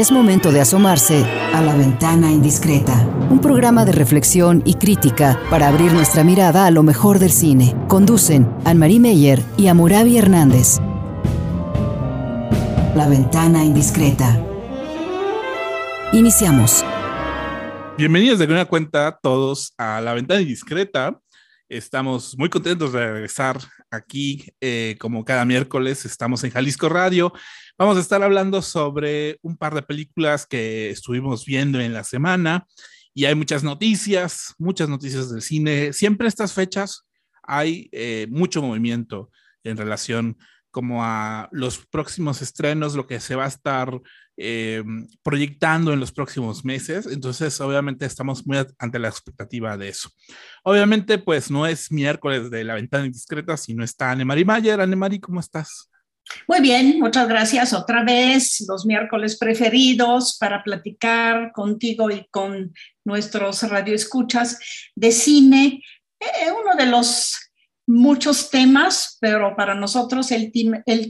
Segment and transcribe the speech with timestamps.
[0.00, 5.68] Es momento de asomarse a la ventana indiscreta, un programa de reflexión y crítica para
[5.68, 7.76] abrir nuestra mirada a lo mejor del cine.
[7.86, 10.78] Conducen Anne-Marie Meyer y Amurabi Hernández.
[12.96, 14.42] La ventana indiscreta.
[16.14, 16.82] Iniciamos.
[17.98, 21.20] Bienvenidos de alguna cuenta todos a La ventana indiscreta.
[21.68, 23.58] Estamos muy contentos de regresar
[23.90, 26.06] aquí eh, como cada miércoles.
[26.06, 27.34] Estamos en Jalisco Radio.
[27.80, 32.66] Vamos a estar hablando sobre un par de películas que estuvimos viendo en la semana
[33.14, 35.94] y hay muchas noticias, muchas noticias del cine.
[35.94, 37.08] Siempre estas fechas
[37.42, 39.30] hay eh, mucho movimiento
[39.64, 40.36] en relación
[40.70, 43.98] como a los próximos estrenos, lo que se va a estar
[44.36, 44.84] eh,
[45.22, 47.06] proyectando en los próximos meses.
[47.06, 50.10] Entonces, obviamente, estamos muy ante la expectativa de eso.
[50.64, 54.82] Obviamente, pues no es miércoles de la ventana indiscreta, sino está Anne-Marie Mayer.
[54.82, 55.89] Anne-Marie, ¿cómo estás?
[56.46, 62.72] Muy bien, muchas gracias otra vez, los miércoles preferidos para platicar contigo y con
[63.04, 64.58] nuestros radioescuchas
[64.94, 65.82] de cine,
[66.20, 67.50] eh, uno de los
[67.86, 70.52] muchos temas, pero para nosotros el,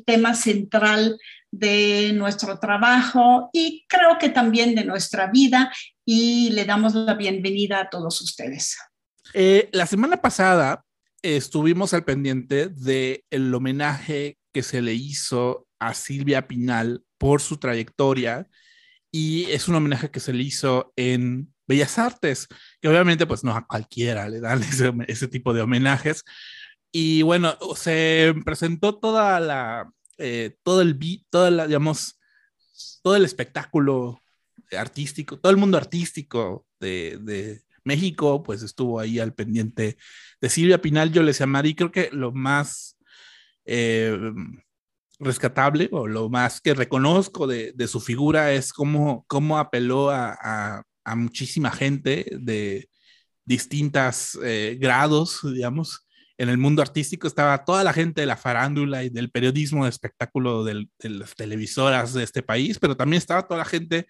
[0.04, 1.18] tema central
[1.50, 5.72] de nuestro trabajo y creo que también de nuestra vida
[6.04, 8.78] y le damos la bienvenida a todos ustedes.
[9.34, 10.84] Eh, la semana pasada
[11.22, 17.58] estuvimos al pendiente del el homenaje que se le hizo a Silvia Pinal por su
[17.58, 18.48] trayectoria
[19.10, 22.48] y es un homenaje que se le hizo en Bellas Artes,
[22.80, 24.62] que obviamente pues no a cualquiera le dan
[25.08, 26.24] ese tipo de homenajes,
[26.92, 30.98] y bueno, se presentó toda la, eh, todo el,
[31.30, 32.18] toda la, digamos,
[33.02, 34.20] todo el espectáculo
[34.76, 39.96] artístico, todo el mundo artístico de, de, México, pues estuvo ahí al pendiente
[40.38, 42.98] de Silvia Pinal, yo les llamaría, creo que lo más
[43.64, 44.18] eh,
[45.18, 50.82] rescatable o lo más que reconozco de, su figura es cómo, cómo apeló a,
[51.16, 52.88] muchísima gente de
[53.44, 56.06] distintos eh, grados, digamos,
[56.38, 59.90] en el mundo artístico estaba toda la gente de la farándula y del periodismo de
[59.90, 64.06] espectáculo de las televisoras de este país, pero también estaba toda la gente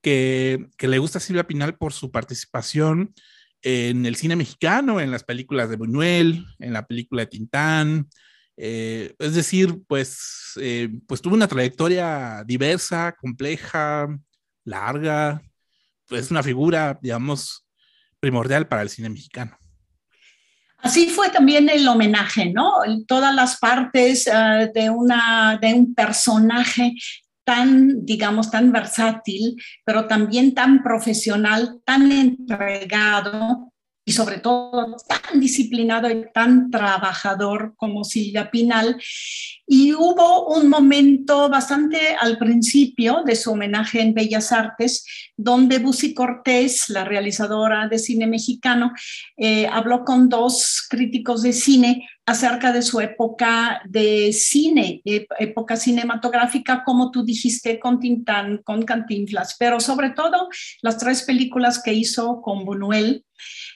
[0.00, 3.12] que, que, le gusta a Silvia Pinal por su participación
[3.62, 8.08] en el cine mexicano, en las películas de Buñuel, en la película de Tintán.
[8.60, 14.08] Eh, es decir, pues, eh, pues tuvo una trayectoria diversa, compleja,
[14.64, 15.40] larga,
[16.10, 17.64] es una figura, digamos,
[18.18, 19.56] primordial para el cine mexicano.
[20.78, 22.72] Así fue también el homenaje, ¿no?
[23.06, 26.94] Todas las partes uh, de, una, de un personaje
[27.44, 33.72] tan, digamos, tan versátil, pero también tan profesional, tan entregado,
[34.08, 38.98] y sobre todo tan disciplinado y tan trabajador como Silvia Pinal.
[39.66, 45.04] Y hubo un momento bastante al principio de su homenaje en Bellas Artes,
[45.36, 48.92] donde Busi Cortés, la realizadora de cine mexicano,
[49.36, 56.84] eh, habló con dos críticos de cine acerca de su época de cine, época cinematográfica,
[56.84, 60.50] como tú dijiste, con Tintán, con Cantinflas, pero sobre todo
[60.82, 63.24] las tres películas que hizo con Buñuel,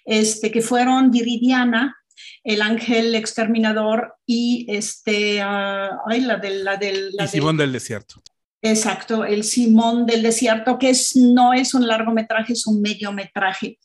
[0.04, 1.96] este, que fueron Viridiana,
[2.44, 6.62] El Ángel Exterminador y este, uh, ay, la del...
[6.62, 8.22] La del y Simón del, del Desierto.
[8.60, 13.78] Exacto, el Simón del Desierto, que es, no es un largometraje, es un mediometraje.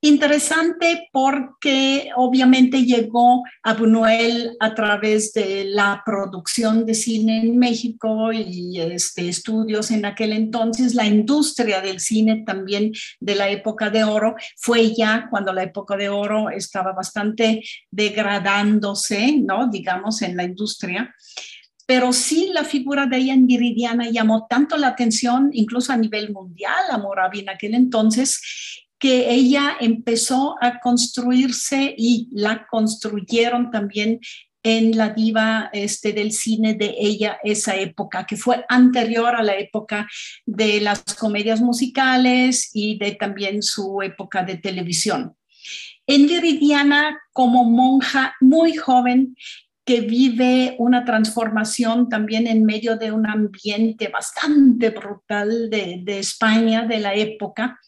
[0.00, 8.32] Interesante porque obviamente llegó a Buñuel a través de la producción de cine en México
[8.32, 10.94] y este, estudios en aquel entonces.
[10.94, 15.96] La industria del cine también de la época de oro fue ya cuando la época
[15.96, 19.68] de oro estaba bastante degradándose, ¿no?
[19.68, 21.12] Digamos, en la industria
[21.88, 26.34] pero sí la figura de ella en Viridiana llamó tanto la atención, incluso a nivel
[26.34, 28.42] mundial, a Moravi en aquel entonces,
[28.98, 34.20] que ella empezó a construirse y la construyeron también
[34.62, 39.56] en la diva este, del cine de ella esa época, que fue anterior a la
[39.56, 40.08] época
[40.44, 45.34] de las comedias musicales y de también su época de televisión.
[46.06, 49.36] En Viridiana, como monja muy joven,
[49.84, 56.82] que vive una transformación también en medio de un ambiente bastante brutal de, de España
[56.82, 57.78] de la época,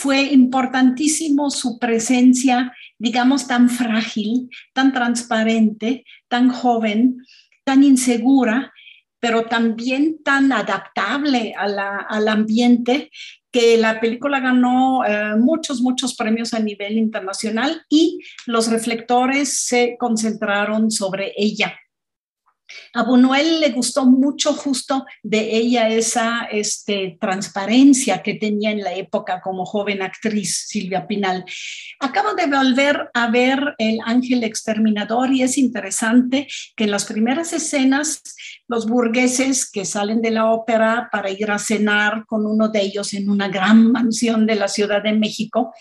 [0.00, 7.16] fue importantísimo su presencia, digamos, tan frágil, tan transparente, tan joven,
[7.64, 8.72] tan insegura,
[9.18, 13.10] pero también tan adaptable a la, al ambiente,
[13.50, 19.96] que la película ganó eh, muchos, muchos premios a nivel internacional y los reflectores se
[19.98, 21.74] concentraron sobre ella.
[22.94, 28.94] A Buñuel le gustó mucho justo de ella esa este, transparencia que tenía en la
[28.94, 31.44] época como joven actriz, Silvia Pinal.
[32.00, 37.52] Acabo de volver a ver El Ángel Exterminador y es interesante que en las primeras
[37.52, 38.22] escenas
[38.66, 43.14] los burgueses que salen de la ópera para ir a cenar con uno de ellos
[43.14, 45.72] en una gran mansión de la Ciudad de México,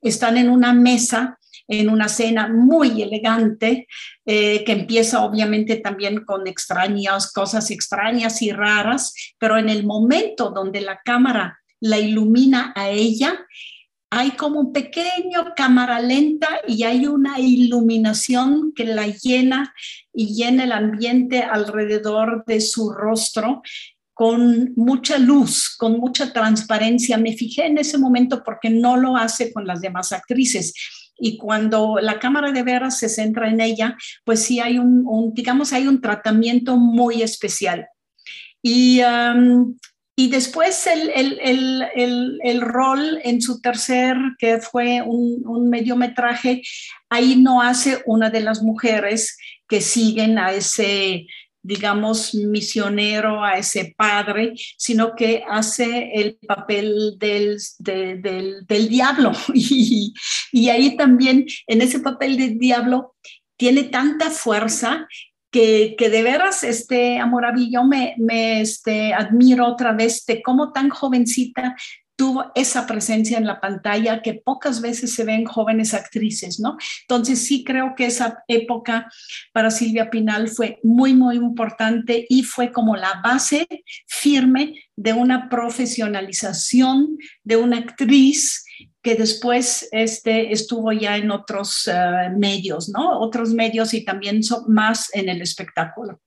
[0.00, 3.86] están en una mesa en una cena muy elegante,
[4.26, 10.50] eh, que empieza obviamente también con extrañas, cosas extrañas y raras, pero en el momento
[10.50, 13.46] donde la cámara la ilumina a ella,
[14.10, 19.74] hay como un pequeño cámara lenta y hay una iluminación que la llena
[20.12, 23.62] y llena el ambiente alrededor de su rostro
[24.14, 27.18] con mucha luz, con mucha transparencia.
[27.18, 30.72] Me fijé en ese momento porque no lo hace con las demás actrices
[31.18, 35.72] y cuando la cámara de veras se centra en ella, pues sí hay un, digamos,
[35.72, 37.88] hay un tratamiento muy especial.
[38.62, 39.00] Y,
[40.16, 41.38] y después el, el,
[41.94, 46.62] el, el, rol en su tercer, que fue un, un mediometraje,
[47.08, 49.36] ahí no hace una de las mujeres
[49.68, 51.26] que siguen a ese
[51.68, 59.32] digamos, misionero a ese padre, sino que hace el papel del, del, diablo.
[60.50, 63.14] Y, ahí también, en ese papel del diablo,
[63.58, 65.06] tiene tanta fuerza
[65.50, 71.76] que, de veras, este, Amoravillo, me, me este, admiro otra vez de cómo tan jovencita
[72.18, 76.76] tuvo esa presencia en la pantalla que pocas veces se ven jóvenes actrices, ¿no?
[77.02, 79.08] Entonces sí creo que esa época
[79.52, 83.68] para Silvia Pinal fue muy, muy importante y fue como la base
[84.08, 88.64] firme de una profesionalización de una actriz
[89.00, 93.20] que después este, estuvo ya en otros eh, medios, ¿no?
[93.20, 96.20] Otros medios y también más en el espectáculo.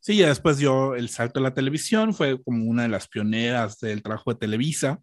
[0.00, 3.78] Sí, ya después dio el salto a la televisión, fue como una de las pioneras
[3.80, 5.00] del trabajo de Televisa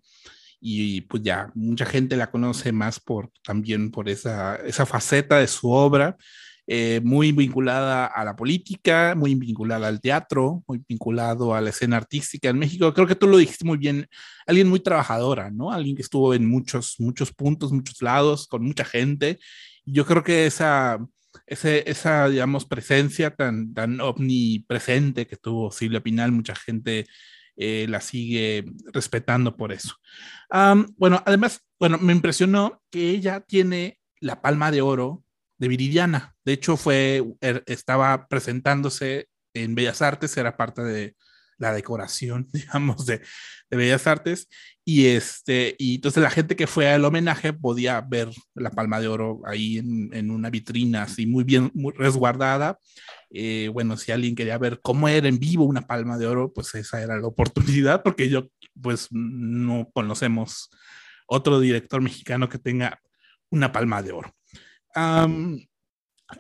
[0.60, 5.48] y pues ya mucha gente la conoce más por también por esa, esa faceta de
[5.48, 6.18] su obra,
[6.66, 11.98] eh, muy vinculada a la política, muy vinculada al teatro, muy vinculado a la escena
[11.98, 12.94] artística en México.
[12.94, 14.08] Creo que tú lo dijiste muy bien,
[14.48, 15.72] alguien muy trabajadora, ¿no?
[15.72, 19.40] Alguien que estuvo en muchos, muchos puntos, muchos lados, con mucha gente.
[19.86, 20.98] Yo creo que esa
[21.45, 27.06] esa, digamos, presencia tan, tan omnipresente que tuvo Silvia Pinal, mucha gente
[27.56, 29.95] eh, la sigue respetando por eso.
[30.98, 35.24] bueno, además, bueno, me impresionó que ella tiene la palma de oro
[35.57, 36.36] de Viridiana.
[36.45, 41.16] De hecho, fue, er, estaba presentándose en Bellas Artes, era parte de
[41.57, 43.22] la decoración, digamos, de,
[43.69, 44.48] de Bellas Artes.
[44.89, 49.10] Y, este, y entonces la gente que fue al homenaje podía ver la palma de
[49.10, 52.80] oro ahí en, en una vitrina así muy bien muy resguardada.
[53.30, 56.74] Eh, bueno, si alguien quería ver cómo era en vivo una palma de oro, pues
[56.75, 58.48] esa era la oportunidad, porque yo
[58.81, 60.69] pues no conocemos
[61.28, 63.01] otro director mexicano que tenga
[63.50, 64.33] una palma de oro.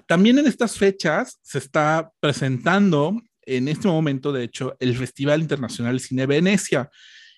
[0.05, 5.97] también en estas fechas se está presentando en este momento, de hecho, el Festival Internacional
[5.97, 6.89] de Cine Venecia,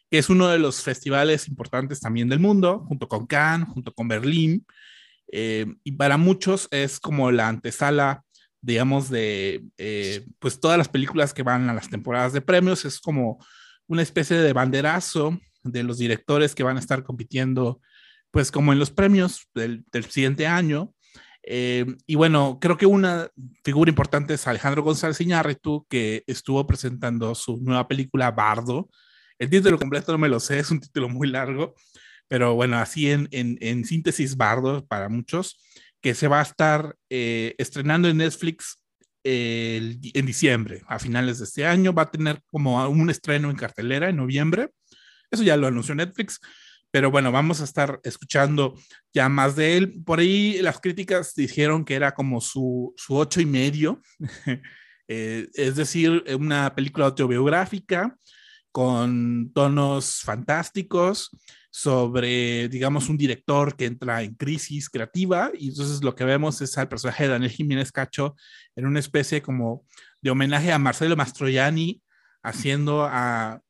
[0.09, 4.07] que es uno de los festivales importantes también del mundo, junto con Cannes, junto con
[4.07, 4.65] Berlín,
[5.31, 8.23] eh, y para muchos es como la antesala,
[8.61, 12.99] digamos, de eh, pues todas las películas que van a las temporadas de premios, es
[12.99, 13.37] como
[13.87, 17.81] una especie de banderazo de los directores que van a estar compitiendo,
[18.31, 20.93] pues como en los premios del, del siguiente año,
[21.43, 23.27] eh, y bueno, creo que una
[23.63, 28.89] figura importante es Alejandro González Iñárritu, que estuvo presentando su nueva película Bardo.
[29.39, 31.75] El título completo no me lo sé, es un título muy largo,
[32.27, 35.59] pero bueno, así en, en, en síntesis Bardo para muchos,
[36.01, 38.77] que se va a estar eh, estrenando en Netflix
[39.23, 41.93] en diciembre, a finales de este año.
[41.93, 44.69] Va a tener como un estreno en cartelera en noviembre.
[45.29, 46.39] Eso ya lo anunció Netflix
[46.91, 48.75] pero bueno, vamos a estar escuchando
[49.13, 50.01] ya más de él.
[50.03, 54.01] Por ahí las críticas dijeron que era como su, su ocho y medio,
[55.07, 58.17] eh, es decir, una película autobiográfica
[58.71, 61.31] con tonos fantásticos
[61.71, 66.77] sobre, digamos, un director que entra en crisis creativa y entonces lo que vemos es
[66.77, 68.35] al personaje de Daniel Jiménez Cacho
[68.75, 69.85] en una especie como
[70.21, 72.01] de homenaje a Marcelo Mastroianni
[72.43, 73.61] haciendo a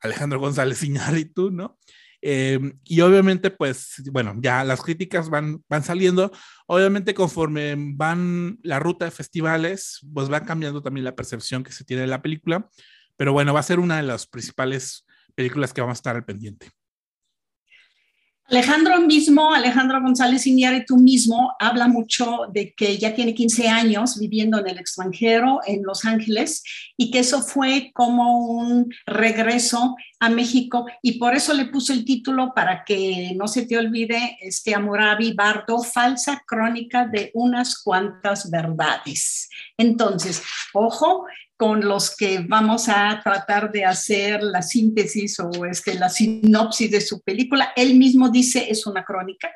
[0.00, 1.78] Alejandro González Iñárritu, ¿no?
[2.20, 6.32] Eh, y obviamente, pues, bueno, ya las críticas van, van saliendo.
[6.66, 11.84] Obviamente, conforme van la ruta de festivales, pues va cambiando también la percepción que se
[11.84, 12.68] tiene de la película.
[13.18, 16.24] Pero bueno, va a ser una de las principales películas que vamos a estar al
[16.24, 16.70] pendiente.
[18.50, 20.44] Alejandro mismo, Alejandro González
[20.86, 25.82] tú mismo, habla mucho de que ya tiene 15 años viviendo en el extranjero, en
[25.82, 26.62] Los Ángeles,
[26.96, 32.06] y que eso fue como un regreso a México, y por eso le puso el
[32.06, 38.50] título para que no se te olvide, este Amurabi Bardo, falsa crónica de unas cuantas
[38.50, 39.50] verdades.
[39.76, 41.26] Entonces, ojo,
[41.58, 47.00] con los que vamos a tratar de hacer la síntesis o este, la sinopsis de
[47.00, 47.72] su película.
[47.74, 49.50] Él mismo dice es una crónica,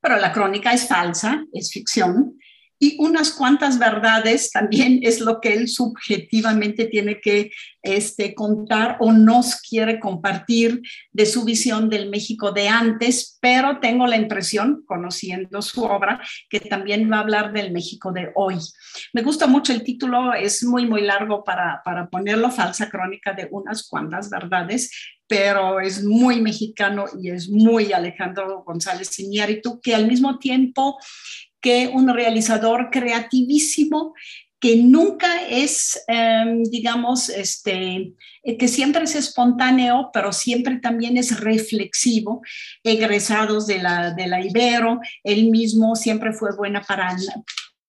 [0.00, 2.38] pero la crónica es falsa, es ficción,
[2.82, 9.12] y unas cuantas verdades también es lo que él subjetivamente tiene que este, contar o
[9.12, 15.62] nos quiere compartir de su visión del México de antes, pero tengo la impresión, conociendo
[15.62, 16.20] su obra,
[16.50, 18.56] que también va a hablar del México de hoy.
[19.12, 23.46] Me gusta mucho el título, es muy, muy largo para, para ponerlo, falsa crónica de
[23.52, 24.90] unas cuantas verdades,
[25.28, 30.98] pero es muy mexicano y es muy Alejandro González Iñárritu, que al mismo tiempo
[31.62, 34.12] que un realizador creativísimo
[34.62, 38.12] que nunca es, em, digamos, este,
[38.44, 42.42] que siempre es espontáneo, pero siempre también es reflexivo,
[42.84, 47.16] egresados de la, Ibero, él mismo siempre fue buena para,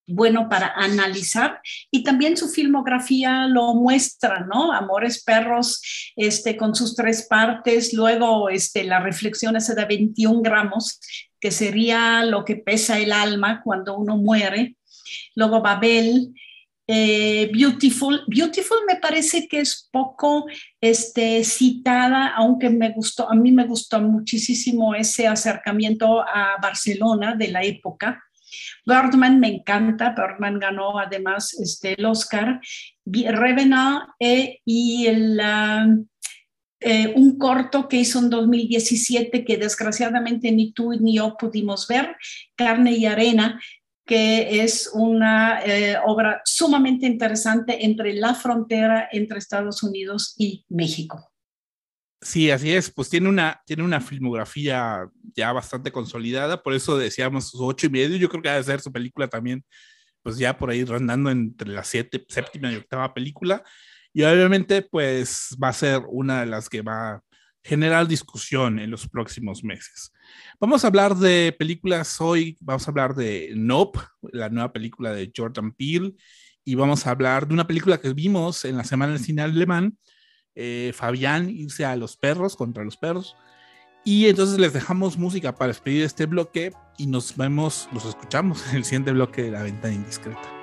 [0.07, 1.61] bueno para analizar
[1.91, 4.73] y también su filmografía lo muestra, ¿no?
[4.73, 5.79] Amores Perros,
[6.15, 10.99] este, con sus tres partes, luego este, la reflexión esa de 21 gramos,
[11.43, 14.77] que sería lo que pesa el alma cuando uno muere,
[15.35, 16.33] luego Babel,
[16.87, 18.23] eh, Beautiful.
[18.27, 20.45] Beautiful me parece que es poco
[20.79, 27.49] este, citada, aunque me gustó, a mí me gustó muchísimo ese acercamiento a Barcelona de
[27.49, 28.23] la época.
[28.85, 32.61] Birdman me encanta, Birdman ganó además este, el Oscar.
[33.05, 35.87] Revenant eh, y el, ah,
[36.83, 42.15] eh, un corto que hizo en 2017 que desgraciadamente ni tú ni yo pudimos ver,
[42.55, 43.59] Carne y Arena,
[44.05, 51.31] que es una eh, obra sumamente interesante entre la frontera entre Estados Unidos y México.
[52.21, 57.49] Sí, así es, pues tiene una, tiene una filmografía ya bastante consolidada, por eso decíamos
[57.49, 59.63] sus ocho y medio, yo creo que debe ser su película también,
[60.21, 63.63] pues ya por ahí rondando entre la siete, séptima y octava película,
[64.13, 67.21] y obviamente pues va a ser una de las que va a
[67.63, 70.11] generar discusión en los próximos meses.
[70.59, 73.99] Vamos a hablar de películas hoy, vamos a hablar de Nope,
[74.31, 76.13] la nueva película de Jordan Peele,
[76.65, 79.97] y vamos a hablar de una película que vimos en la Semana del Cine Alemán,
[80.55, 83.35] eh, Fabián irse a los perros, contra los perros.
[84.05, 88.77] Y entonces les dejamos música para despedir este bloque y nos vemos, nos escuchamos en
[88.77, 90.62] el siguiente bloque de La Ventana Indiscreta.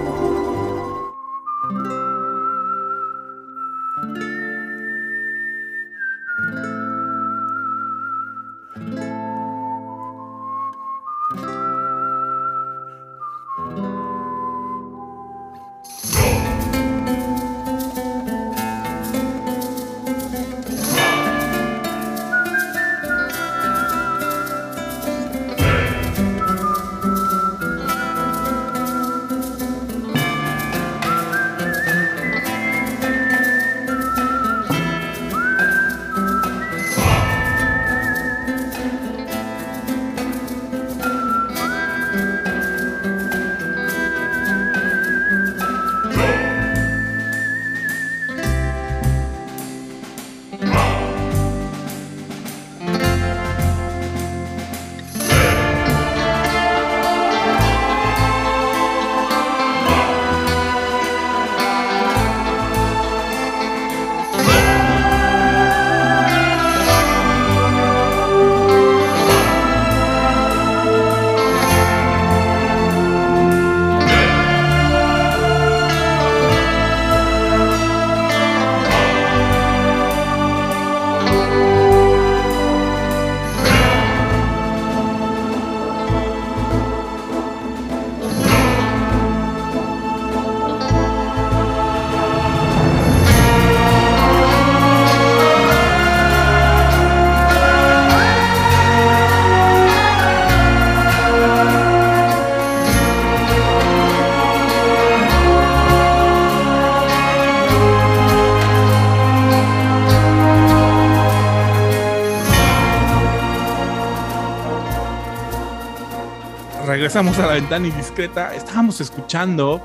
[117.13, 118.55] Regresamos a la ventana indiscreta.
[118.55, 119.81] Estábamos escuchando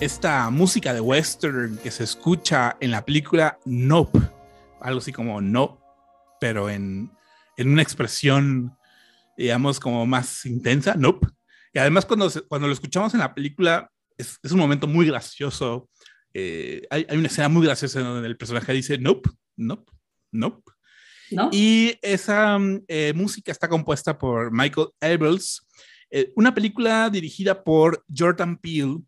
[0.00, 4.18] esta música de western que se escucha en la película Nope,
[4.80, 5.78] algo así como no,
[6.40, 7.10] pero en,
[7.58, 8.74] en una expresión,
[9.36, 11.26] digamos, como más intensa, Nope.
[11.74, 15.90] Y además cuando, cuando lo escuchamos en la película es, es un momento muy gracioso.
[16.32, 19.92] Eh, hay, hay, una escena muy graciosa donde el personaje dice Nope, Nope,
[20.32, 20.72] Nope.
[21.30, 21.50] ¿No?
[21.52, 22.58] Y esa
[22.88, 25.66] eh, música está compuesta por Michael Abels,
[26.10, 28.98] eh, una película dirigida por Jordan Peele,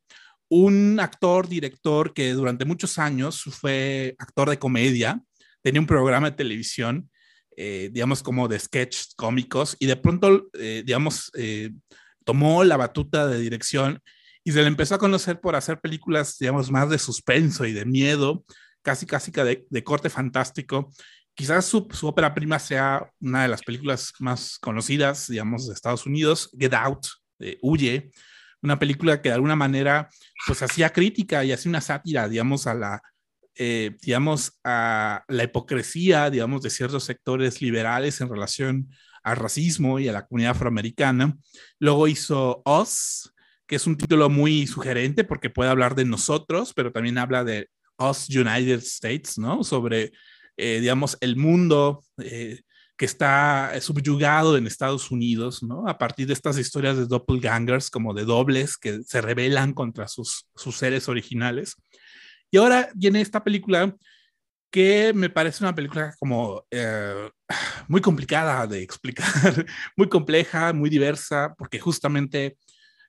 [0.48, 5.22] un actor, director que durante muchos años fue actor de comedia,
[5.62, 7.08] tenía un programa de televisión,
[7.56, 11.70] eh, digamos como de sketches cómicos, y de pronto, eh, digamos, eh,
[12.24, 14.00] tomó la batuta de dirección
[14.44, 17.86] y se le empezó a conocer por hacer películas, digamos, más de suspenso y de
[17.86, 18.44] miedo,
[18.82, 20.92] casi, casi de, de corte fantástico.
[21.34, 26.06] Quizás su, su, ópera prima sea una de las películas más conocidas, digamos, de Estados
[26.06, 27.06] Unidos, Get Out,
[27.38, 28.10] eh, Huye,
[28.62, 30.08] una película que de alguna manera,
[30.46, 33.02] pues hacía crítica y hacía una sátira, digamos, a la,
[33.56, 38.88] eh, digamos, a la hipocresía, digamos, de ciertos sectores liberales en relación
[39.22, 41.36] al racismo y a la comunidad afroamericana.
[41.78, 43.32] Luego hizo Us,
[43.66, 47.68] que es un título muy sugerente porque puede hablar de nosotros, pero también habla de
[47.98, 49.64] Us United States, ¿no?
[49.64, 50.12] Sobre
[50.56, 52.60] eh, digamos, el mundo eh,
[52.96, 55.88] que está subyugado en Estados Unidos, ¿no?
[55.88, 60.46] A partir de estas historias de doppelgangers, como de dobles que se rebelan contra sus,
[60.54, 61.76] sus seres originales.
[62.50, 63.96] Y ahora viene esta película
[64.72, 67.30] que me parece una película como eh,
[67.88, 69.26] muy complicada de explicar,
[69.96, 72.56] muy compleja, muy diversa, porque justamente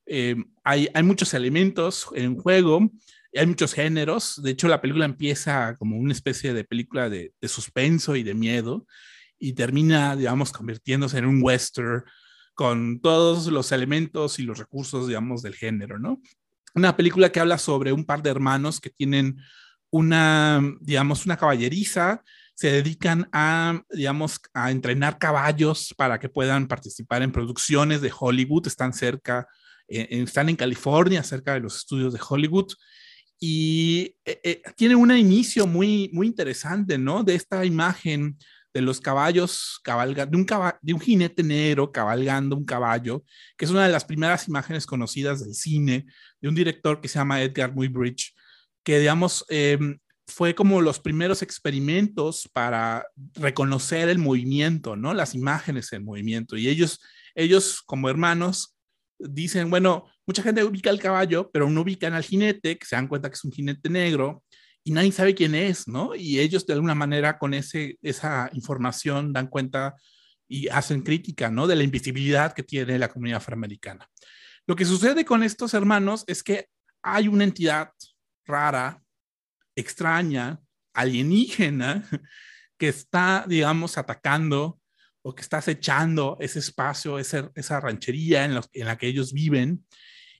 [0.05, 2.91] eh, hay, hay muchos elementos en juego
[3.35, 4.41] hay muchos géneros.
[4.41, 8.85] De hecho, la película empieza como una especie de película de, suspenso y de miedo
[9.39, 12.03] y termina, digamos, convirtiéndose en un western
[12.53, 16.21] con todos los elementos y los recursos, digamos, del género, ¿no?
[16.75, 19.37] Una película que habla sobre un par de hermanos que tienen
[19.89, 22.23] una, digamos, una caballeriza,
[22.55, 28.67] se dedican a, digamos, a entrenar caballos para que puedan participar en producciones de Hollywood,
[28.67, 29.47] están cerca,
[29.87, 32.71] eh, están en California, cerca de los estudios de Hollywood,
[33.45, 37.25] y eh, eh, tiene un inicio muy, muy interesante, ¿no?
[37.25, 38.37] De esta imagen
[38.73, 43.25] de los caballos cabalgando, de un, cab de un jinete negro cabalgando un caballo,
[43.57, 46.05] que es una de las primeras imágenes conocidas del cine,
[46.39, 48.33] de un director que se llama Edgar Muybridge,
[48.81, 49.77] que digamos, eh,
[50.25, 55.13] fue como los primeros experimentos para reconocer el movimiento, ¿no?
[55.13, 56.55] Las imágenes en movimiento.
[56.55, 57.01] Y ellos,
[57.35, 58.72] ellos como hermanos,
[59.29, 63.07] dicen, bueno, mucha gente ubica al caballo, pero no ubican al jinete, que se dan
[63.07, 64.43] cuenta que es un jinete negro
[64.83, 66.13] y nadie sabe quién es, ¿no?
[66.13, 69.95] Y ellos de alguna manera con ese, esa información dan cuenta
[70.47, 71.67] y hacen crítica, ¿no?
[71.67, 74.09] De la invisibilidad que tiene la comunidad afroamericana.
[74.67, 76.67] Lo que sucede con estos hermanos es que
[77.01, 77.91] hay una entidad
[78.45, 79.01] rara,
[79.75, 80.59] extraña,
[80.93, 82.07] alienígena,
[82.77, 84.79] que está, digamos, atacando
[85.23, 89.33] o que está acechando ese espacio, ese, esa ranchería en, los, en la que ellos
[89.33, 89.83] viven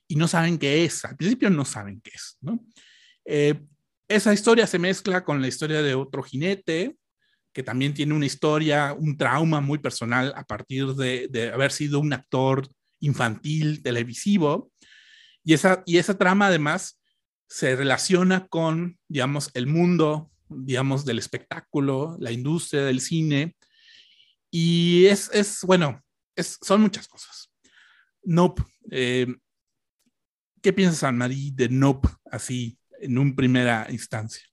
[0.06, 1.04] y no saben qué es.
[1.04, 2.64] Al principio no saben qué es, ¿no?
[3.24, 3.60] Eh,
[4.06, 6.96] esa historia se mezcla con la historia de otro jinete,
[7.54, 12.00] que también tiene una historia, un trauma muy personal a partir de, de haber sido
[12.00, 12.68] un actor
[13.00, 14.70] infantil televisivo.
[15.42, 17.00] Y esa, y esa trama además
[17.48, 23.56] se relaciona con, digamos, el mundo, digamos, del espectáculo, la industria del cine.
[24.56, 26.00] Y es, es bueno,
[26.36, 27.50] es, son muchas cosas.
[28.22, 28.62] Nope.
[28.88, 29.26] Eh,
[30.62, 34.44] ¿Qué piensas, Anne-Marie, de Nope así en un primera instancia?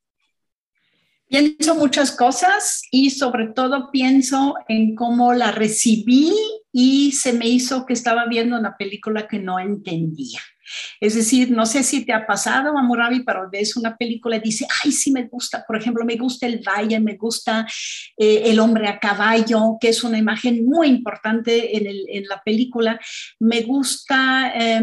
[1.28, 6.34] Pienso muchas cosas y sobre todo pienso en cómo la recibí
[6.72, 10.40] y se me hizo que estaba viendo una película que no entendía.
[11.00, 14.68] Es decir, no sé si te ha pasado, Amurabi, pero ves una película y dice,
[14.84, 17.68] ay, sí me gusta, por ejemplo, me gusta el valle, me gusta
[18.18, 23.00] eh, el hombre a caballo, que es una imagen muy importante en, la película,
[23.40, 24.54] me gusta...
[24.56, 24.82] Eh,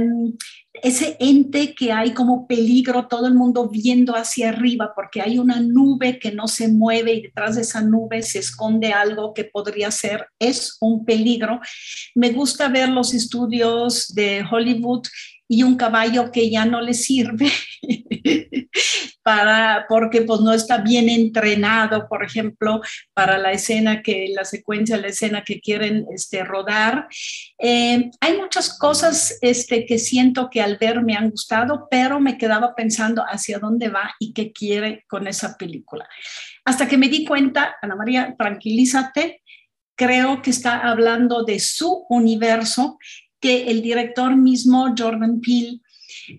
[0.83, 5.61] ese ente que hay como peligro, todo el mundo viendo hacia arriba, porque hay una
[5.61, 9.91] nube que no se mueve y detrás de esa nube se esconde algo que podría
[9.91, 11.61] ser, es un peligro.
[12.15, 15.07] Me gusta ver los estudios de Hollywood
[15.49, 17.51] y un caballo que ya no le sirve
[19.23, 22.81] para porque pues no está bien entrenado, por ejemplo,
[23.15, 27.09] para la escena que la secuencia, la escena que quieren este, rodar.
[27.59, 32.39] Eh, hay muchas cosas este, que siento que al ver me han gustado, pero me
[32.39, 36.09] quedaba pensando hacia dónde va y qué quiere con esa película.
[36.65, 39.43] Hasta que me di cuenta, Ana María, tranquilízate,
[39.95, 42.99] creo que está hablando de su universo
[43.41, 45.81] que el director mismo, Jordan Peele,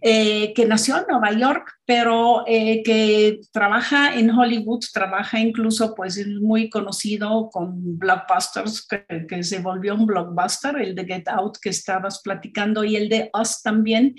[0.02, 6.18] eh, que nació en Nueva York, pero eh, que trabaja en Hollywood, trabaja incluso, pues
[6.18, 11.58] es muy conocido con blockbusters, que, que, se volvió un blockbuster, el de Get Out
[11.62, 14.16] que estabas platicando y el de Us también.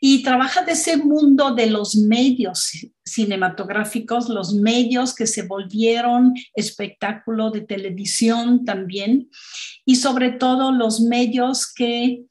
[0.00, 2.70] Y trabaja de ese mundo de los medios
[3.04, 9.28] cinematográficos, los medios que se volvieron espectáculo de televisión también,
[9.84, 12.24] y sobre todo los medios que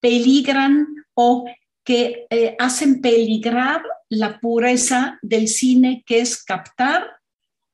[0.00, 1.44] peligran o
[1.84, 7.04] que eh, hacen peligrar la pureza del cine, que es captar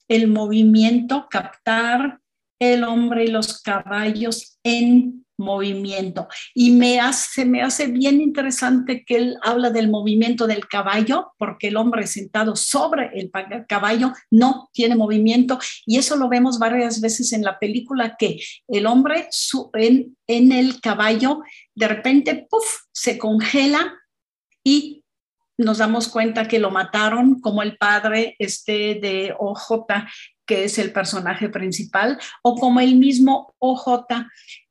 [0.08, 2.20] el movimiento, captar
[2.60, 6.28] el hombre y los caballos en movimiento.
[6.54, 11.68] Y me hace, me hace bien interesante que él habla del movimiento del caballo, porque
[11.68, 13.30] el hombre sentado sobre el
[13.68, 15.58] caballo no tiene movimiento.
[15.86, 19.28] Y eso lo vemos varias veces en la película, que el hombre
[19.74, 21.40] en, en el caballo
[21.74, 23.94] de repente, puff, se congela
[24.62, 25.03] y
[25.58, 29.86] nos damos cuenta que lo mataron como el padre este de OJ,
[30.46, 34.06] que es el personaje principal, o como el mismo OJ,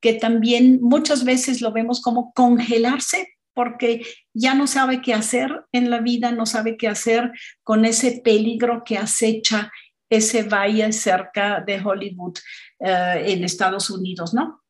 [0.02, 5.90] que también muchas veces lo vemos como congelarse porque ya no sabe qué hacer en
[5.90, 7.32] la vida, no sabe qué hacer
[7.64, 9.72] con ese peligro que acecha
[10.10, 12.38] ese valle cerca de Hollywood
[12.80, 14.63] eh, en Estados Unidos, ¿no?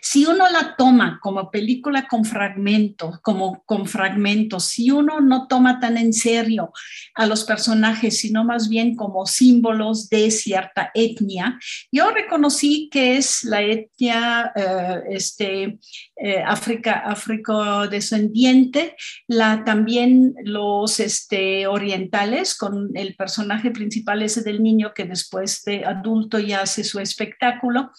[0.00, 5.80] Si uno la toma como película con fragmentos, como con fragmentos, si uno no toma
[5.80, 6.72] tan en serio
[7.14, 11.58] a los personajes, sino más bien como símbolos de cierta etnia,
[11.90, 15.78] yo reconocí que es la etnia eh, este,
[16.16, 24.92] eh, África, afrodescendiente, la, también los este, orientales, con el personaje principal ese del niño
[24.94, 27.90] que después de adulto ya hace su espectáculo,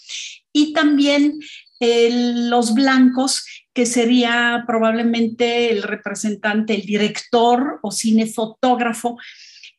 [0.54, 1.38] y también
[1.80, 9.18] los blancos, que sería probablemente el representante, el director o cinefotógrafo,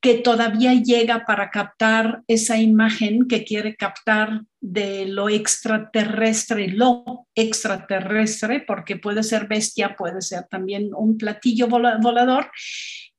[0.01, 8.61] que todavía llega para captar esa imagen que quiere captar de lo extraterrestre, lo extraterrestre,
[8.61, 12.51] porque puede ser bestia, puede ser también un platillo volador,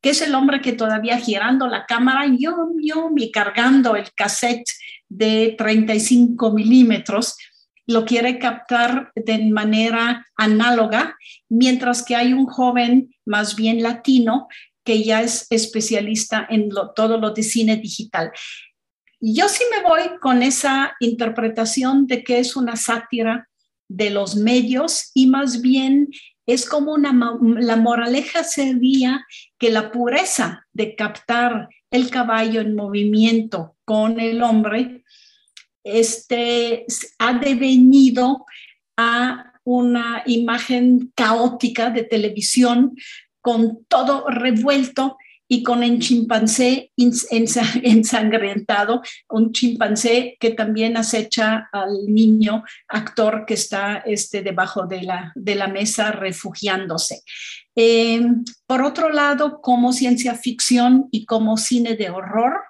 [0.02, 4.70] que es el hombre que todavía girando la cámara, yo, yo, y cargando el cassette
[5.10, 7.36] de 35 milímetros,
[7.88, 11.18] lo quiere captar de manera análoga,
[11.50, 14.48] mientras que hay un joven más bien latino
[14.84, 18.32] que ya es especialista en todo lo de cine digital.
[19.20, 23.50] Yo sí me voy con esa interpretación de que es una sátira
[23.90, 26.10] de los medios y más bien
[26.46, 29.26] es como la moraleja sería
[29.58, 35.04] que la pureza de captar el caballo en movimiento con el hombre
[35.88, 36.86] este,
[37.20, 38.46] ha devenido
[38.98, 42.96] a una imagen caótica de televisión
[43.42, 52.64] con todo revuelto y con el chimpancé ensangrentado, un chimpancé que también acecha al niño
[52.88, 57.22] actor que está este, debajo de la, de la mesa refugiándose.
[57.76, 58.22] Eh,
[58.66, 62.62] por otro lado, como ciencia ficción y como cine de horror,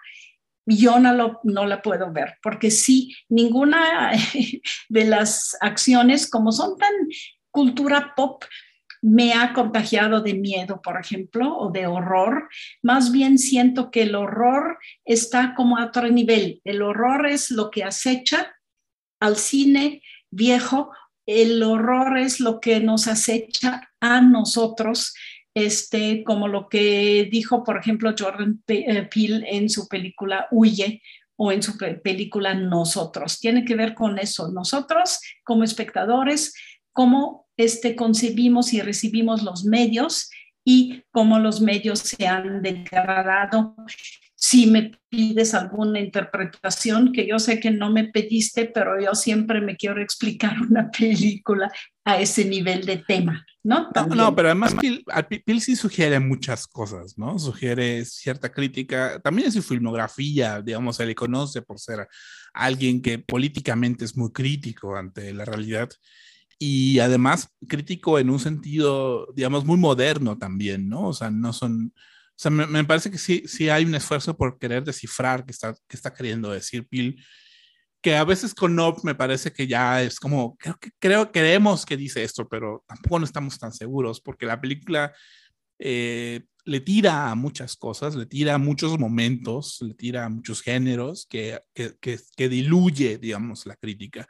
[0.68, 4.12] yo no, no la puedo ver, porque sí, ninguna
[4.90, 6.94] de las acciones, como son tan
[7.52, 8.44] cultura pop,
[9.02, 12.50] me ha contagiado de miedo, por ejemplo, o de horror.
[12.82, 16.62] Más bien siento que el horror está como a otro nivel.
[16.66, 18.54] El horror es lo que acecha
[19.20, 20.92] al cine viejo,
[21.26, 25.14] el horror es lo que nos acecha a nosotros
[25.58, 31.02] este, como lo que dijo, por ejemplo, Jordan eh, Peele en su película Huye
[31.36, 33.40] o en su película Nosotros.
[33.40, 34.52] Tiene que ver con eso.
[34.52, 36.54] Nosotros, como espectadores,
[36.94, 40.30] cómo este, concebimos y recibimos los medios
[40.64, 43.76] y cómo los medios se han degradado.
[44.40, 49.62] Si me pides alguna interpretación, que yo sé que no me pediste, pero yo siempre
[49.62, 51.72] me quiero explicar una película
[52.06, 53.46] a ese nivel de tema.
[53.68, 53.90] ¿no?
[54.16, 57.38] No, pero además Pil, sí sugiere muchas cosas, ¿no?
[57.38, 62.08] Sugiere cierta crítica, también en su filmografía, digamos, se le conoce por ser
[62.54, 65.90] alguien que políticamente es muy crítico ante la realidad
[66.58, 71.10] y además crítico en un sentido, digamos, muy moderno también, ¿no?
[71.10, 71.94] O sea, no son...
[72.38, 75.74] O sea, me, parece que sí, sí hay un esfuerzo por querer descifrar qué está,
[75.88, 77.20] qué está queriendo decir Pil
[78.02, 81.86] que a veces con Nob me parece que ya es como, creo que creo, creemos
[81.86, 85.14] que dice esto, pero tampoco no estamos tan seguros, porque la película
[85.80, 90.62] eh, le tira a muchas cosas, le tira a muchos momentos, le tira a muchos
[90.62, 94.28] géneros que, que, que, que, diluye, digamos, la crítica.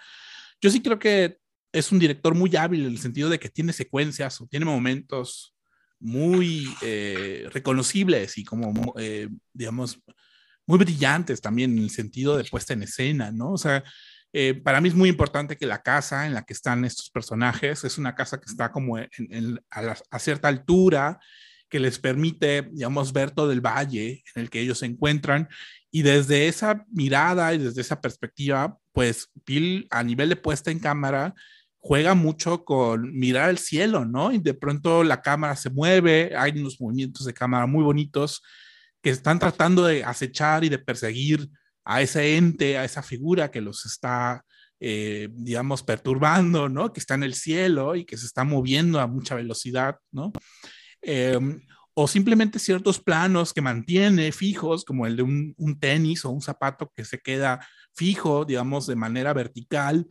[0.62, 1.38] Yo sí creo que
[1.74, 5.57] es un director muy hábil en el sentido de que tiene secuencias o tiene momentos
[6.00, 10.00] muy eh, reconocibles y como, eh, digamos,
[10.66, 13.54] muy brillantes también en el sentido de puesta en escena, ¿no?
[13.54, 13.84] O sea,
[14.34, 17.84] eh, para mí es muy importante que la casa en la que están estos personajes
[17.84, 21.20] es una casa que está como a, cierta altura,
[21.70, 25.48] que les permite, digamos, ver todo el valle en el que ellos se encuentran.
[25.90, 30.80] Y desde esa mirada y desde esa perspectiva, pues Bill a nivel de puesta en
[30.80, 31.34] cámara
[31.88, 34.34] juega mucho con mirar el cielo, ¿no?
[34.34, 38.44] Y de pronto la cámara se mueve, hay unos movimientos de cámara muy bonitos
[39.02, 41.50] que están tratando de acechar y de perseguir
[41.86, 44.44] a ese ente, a esa figura que los está,
[44.82, 46.92] eh, digamos, perturbando, ¿no?
[46.92, 50.34] Que está en el cielo y que se está moviendo a mucha velocidad, ¿no?
[51.02, 51.62] Em,
[51.94, 56.42] o simplemente ciertos planos que mantiene fijos, como el de un, un, tenis o un
[56.42, 60.06] zapato que se queda fijo, digamos, de manera vertical,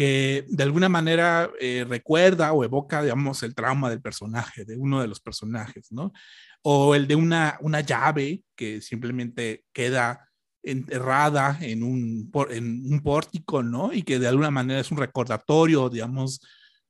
[0.00, 5.02] que de alguna manera eh, recuerda o evoca, digamos, el trauma del personaje, de uno
[5.02, 6.14] de los personajes, ¿no?
[6.62, 10.26] O el de una, una llave que simplemente queda
[10.62, 13.92] enterrada en un, en un pórtico, ¿no?
[13.92, 16.40] Y que de alguna manera es un recordatorio, digamos,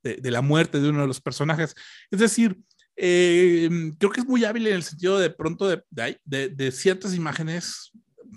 [0.01, 1.75] de, de la muerte de uno de los personajes.
[2.09, 2.57] Es decir,
[2.95, 3.69] eh,
[3.99, 5.83] creo que es muy hábil en el sentido de pronto de,
[6.23, 7.91] de, de, ciertas imágenes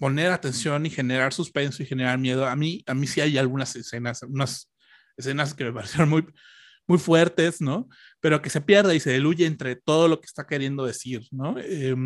[0.04, 2.46] poner atención y generar suspenso y generar miedo.
[2.46, 4.70] A mí, a mí sí hay algunas escenas, unas
[5.16, 6.26] escenas que me parecieron muy,
[6.86, 7.88] muy fuertes, ¿no?
[8.20, 11.56] Pero que se pierde y se diluye entre todo lo que está queriendo decir, ¿no?
[11.58, 11.96] Eh,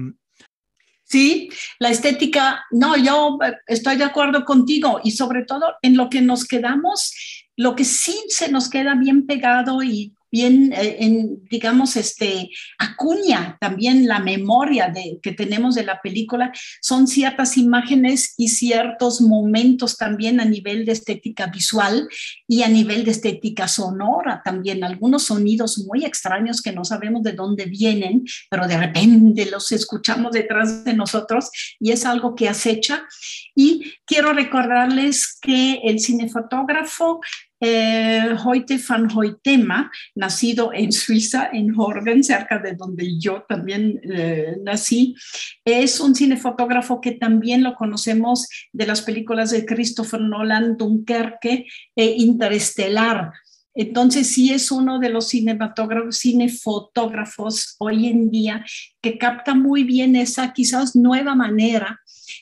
[1.02, 1.48] Sí,
[1.80, 6.20] la estética, no, yo eh, estoy de acuerdo contigo y sobre todo en lo que
[6.20, 7.14] nos quedamos,
[7.56, 14.06] lo que sí se nos queda bien pegado y bien, eh, digamos, este, acuña también
[14.06, 20.40] la memoria de, que tenemos de la película, son ciertas imágenes y ciertos momentos también
[20.40, 22.08] a nivel de estética visual
[22.46, 27.32] y a nivel de estética sonora también, algunos sonidos muy extraños que no sabemos de
[27.32, 33.06] dónde vienen, pero de repente los escuchamos detrás de nosotros y es algo que acecha.
[33.54, 37.20] Y quiero recordarles que el cinefotógrafo
[37.60, 44.56] eh, Hoyte van Hoytema, nacido en Suiza, en Horgen, cerca de donde yo también eh,
[44.62, 45.16] nací,
[45.64, 51.66] es un cinefotógrafo que también lo conocemos de las películas de Christopher Nolan, Dunkerque
[51.96, 53.32] e Interestelar.
[53.74, 58.64] Entonces sí es uno de los cinefotógrafos hoy en día
[59.00, 62.00] que capta muy bien esa quizás nueva manera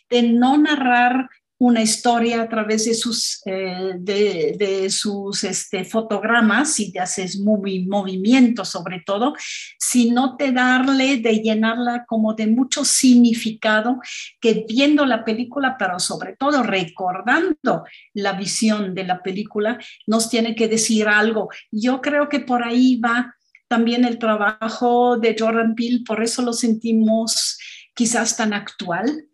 [0.08, 6.92] de no narrar una historia a través de sus, eh, de, sus este, fotogramas y
[6.92, 9.34] de hacer movimientos sobre todo,
[9.78, 14.00] sino de darle, de llenarla como de mucho significado
[14.40, 20.54] que viendo la película, pero sobre todo recordando la visión de la película, nos tiene
[20.54, 21.48] que decir algo.
[21.70, 23.34] Yo creo que por ahí va
[23.68, 27.58] también el trabajo de Jordan Peele, por eso lo sentimos
[27.94, 29.26] quizás tan actual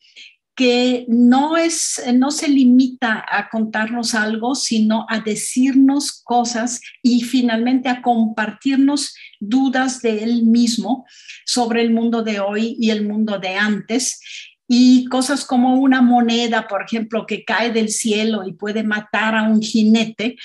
[0.55, 7.89] que no, es, no se limita a contarnos algo, sino a decirnos cosas y finalmente
[7.89, 11.07] a compartirnos dudas de él mismo
[11.47, 14.21] sobre el mundo de hoy y el mundo de antes.
[14.69, 19.45] Y cosas como una moneda, por ejemplo, que cae del cielo y puede matar a
[19.45, 20.37] un jinete,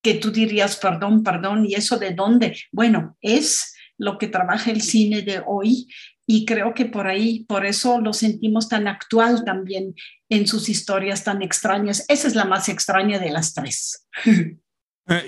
[0.00, 2.56] que tú dirías, perdón, perdón, ¿y eso de dónde?
[2.70, 5.88] Bueno, es lo que trabaja el cine de hoy
[6.26, 9.94] y creo que por ahí, por eso lo sentimos tan actual también
[10.28, 12.04] en sus historias tan extrañas.
[12.08, 14.06] Esa es la más extraña de las tres.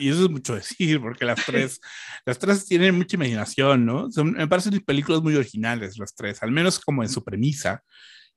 [0.01, 1.81] Y eso es mucho decir, porque las tres,
[2.27, 4.11] las tres tienen mucha imaginación, ¿no?
[4.11, 7.85] Son, me parecen películas muy originales las tres, al menos como en su premisa.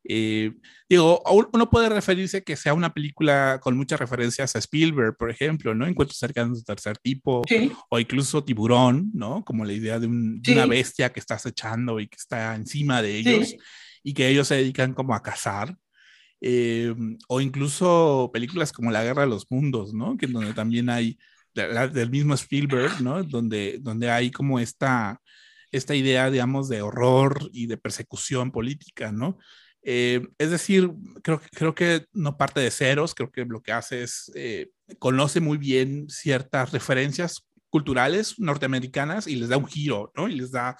[0.03, 0.53] Eh,
[0.89, 1.21] digo,
[1.53, 5.85] uno puede referirse que sea una película con muchas referencias a Spielberg, por ejemplo, ¿no?
[5.85, 7.41] Encuentros cercanos de tercer tipo,
[7.89, 9.43] o incluso Tiburón, ¿no?
[9.43, 13.55] Como la idea de, una bestia que está acechando y que está encima de ellos
[14.03, 15.75] y que ellos se dedican como a cazar.
[16.43, 16.95] Eh,
[17.27, 20.17] o incluso películas como La Guerra de los Mundos, ¿no?
[20.17, 21.19] Que donde también hay
[21.53, 23.23] del mismo Spielberg, ¿no?
[23.23, 25.21] Donde, donde hay como esta,
[25.71, 29.37] esta idea, digamos, de horror y de persecución política, ¿no?
[29.83, 30.91] Eh, es decir,
[31.23, 35.57] creo, que no parte de ceros, creo que lo que hace es, eh, conoce muy
[35.57, 40.27] bien ciertas referencias culturales norteamericanas y les da un giro, ¿no?
[40.27, 40.77] Y les da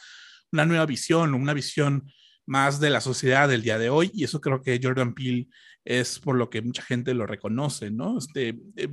[0.52, 2.12] una nueva visión, una visión
[2.46, 5.48] más de la sociedad del día de hoy, y eso creo que Jordan Peele
[5.84, 8.20] es por lo que mucha gente lo reconoce, ¿no?
[8.20, 8.90] Este, eh,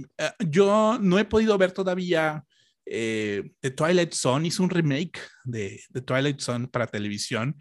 [0.49, 2.45] yo no he podido ver todavía
[2.91, 7.59] The Twilight Zone, hizo un remake de The Twilight Zone para televisión,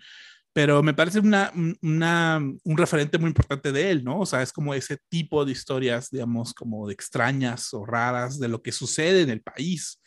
[0.58, 4.22] pero me parece una, una, un referente muy importante de él, ¿no?
[4.22, 8.48] O sea, es como ese tipo de historias, digamos, como de extrañas o raras de
[8.48, 10.02] lo que sucede en el país,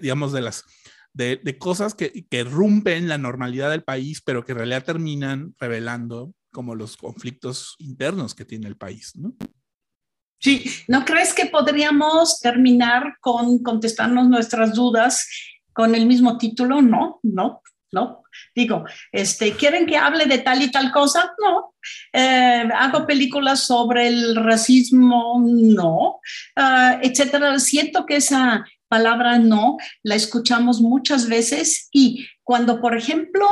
[0.00, 0.64] digamos, de las,
[1.12, 5.54] de, de cosas que, que, rompen la normalidad del país, pero que en realidad terminan
[5.60, 9.34] revelando como los conflictos internos que tiene el país, ¿no?
[10.40, 15.28] Sí, ¿no crees que podríamos terminar con contestarnos nuestras dudas
[15.74, 16.80] con el mismo título?
[16.80, 17.60] No, no,
[17.92, 18.24] no.
[18.54, 21.32] Digo, este, ¿quieren que hable de tal y tal cosa?
[21.38, 21.74] No.
[22.12, 25.42] Eh, ¿Hago películas sobre el racismo?
[25.44, 26.20] No.
[26.56, 27.58] Uh, etcétera.
[27.58, 33.46] Siento que esa palabra no la escuchamos muchas veces y cuando, por ejemplo,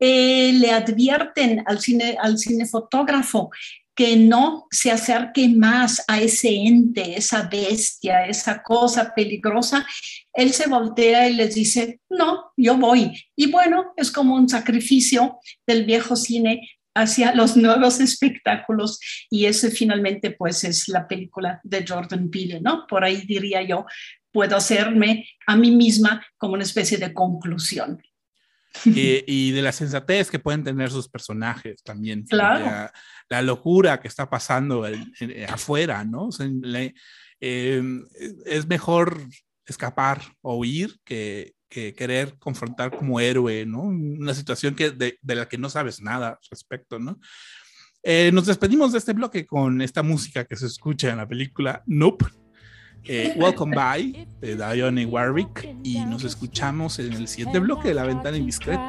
[0.00, 3.50] eh, le advierten al, cine, al cinefotógrafo
[3.98, 9.84] que no se acerque más a ese ente, esa bestia, esa cosa peligrosa,
[10.32, 13.10] él se voltea y les dice, no, yo voy.
[13.34, 16.60] Y bueno, es como un sacrificio del viejo cine
[16.94, 22.86] hacia los nuevos espectáculos y ese finalmente pues es la película de Jordan Peele, ¿no?
[22.86, 23.84] Por ahí diría yo,
[24.30, 28.00] puedo hacerme a mí misma como una especie de conclusión.
[28.84, 32.24] Y, de la sensatez que pueden tener sus personajes también.
[32.24, 32.90] Claro.
[33.28, 34.86] La, locura que está pasando
[35.48, 36.28] afuera, ¿no?
[37.40, 38.04] Em,
[38.46, 39.20] es mejor
[39.66, 43.82] escapar o huir que, que, querer confrontar como héroe, ¿no?
[43.82, 47.20] Una situación que de, de la que no sabes nada respecto, ¿no?
[48.02, 51.82] Eh, nos despedimos de este bloque con esta música que se escucha en la película
[51.86, 52.26] Nope
[53.04, 58.04] eh, Welcome By de Dione Warwick y nos escuchamos en el siguiente bloque de La
[58.04, 58.88] Ventana Indiscreta.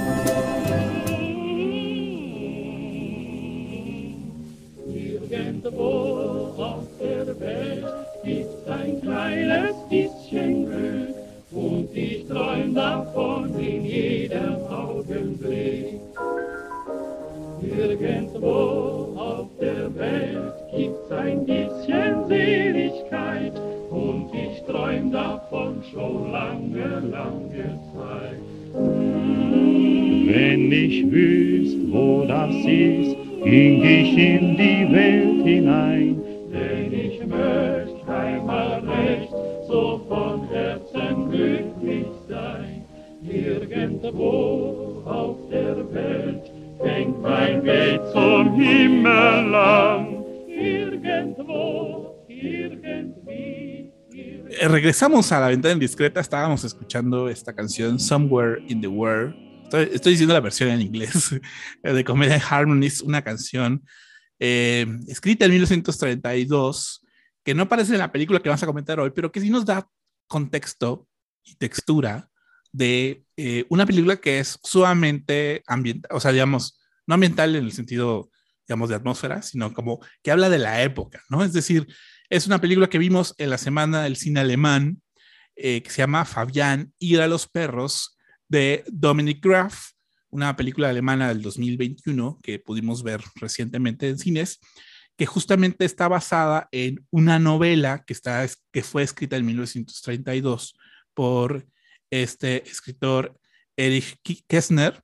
[55.01, 56.19] Regresamos a la ventana indiscreta.
[56.19, 59.33] Estábamos escuchando esta canción Somewhere in the World.
[59.63, 61.35] Estoy, estoy diciendo la versión en inglés
[61.83, 63.83] de Comedia Harmonies, una canción
[64.37, 67.03] eh, escrita en 1932
[67.43, 69.65] que no aparece en la película que vamos a comentar hoy, pero que sí nos
[69.65, 69.89] da
[70.27, 71.07] contexto
[71.43, 72.29] y textura
[72.71, 77.71] de eh, una película que es sumamente ambiental, o sea, digamos, no ambiental en el
[77.71, 78.29] sentido,
[78.67, 81.43] digamos, de atmósfera, sino como que habla de la época, ¿no?
[81.43, 81.87] Es decir,
[82.31, 85.01] es una película que vimos en la semana del cine alemán,
[85.57, 88.17] eh, que se llama Fabián, Ir a los perros,
[88.47, 89.91] de Dominic Graf,
[90.29, 94.61] una película alemana del 2021 que pudimos ver recientemente en cines,
[95.17, 100.77] que justamente está basada en una novela que, está, que fue escrita en 1932
[101.13, 101.67] por
[102.09, 103.37] este escritor
[103.75, 105.01] Erich Kessner,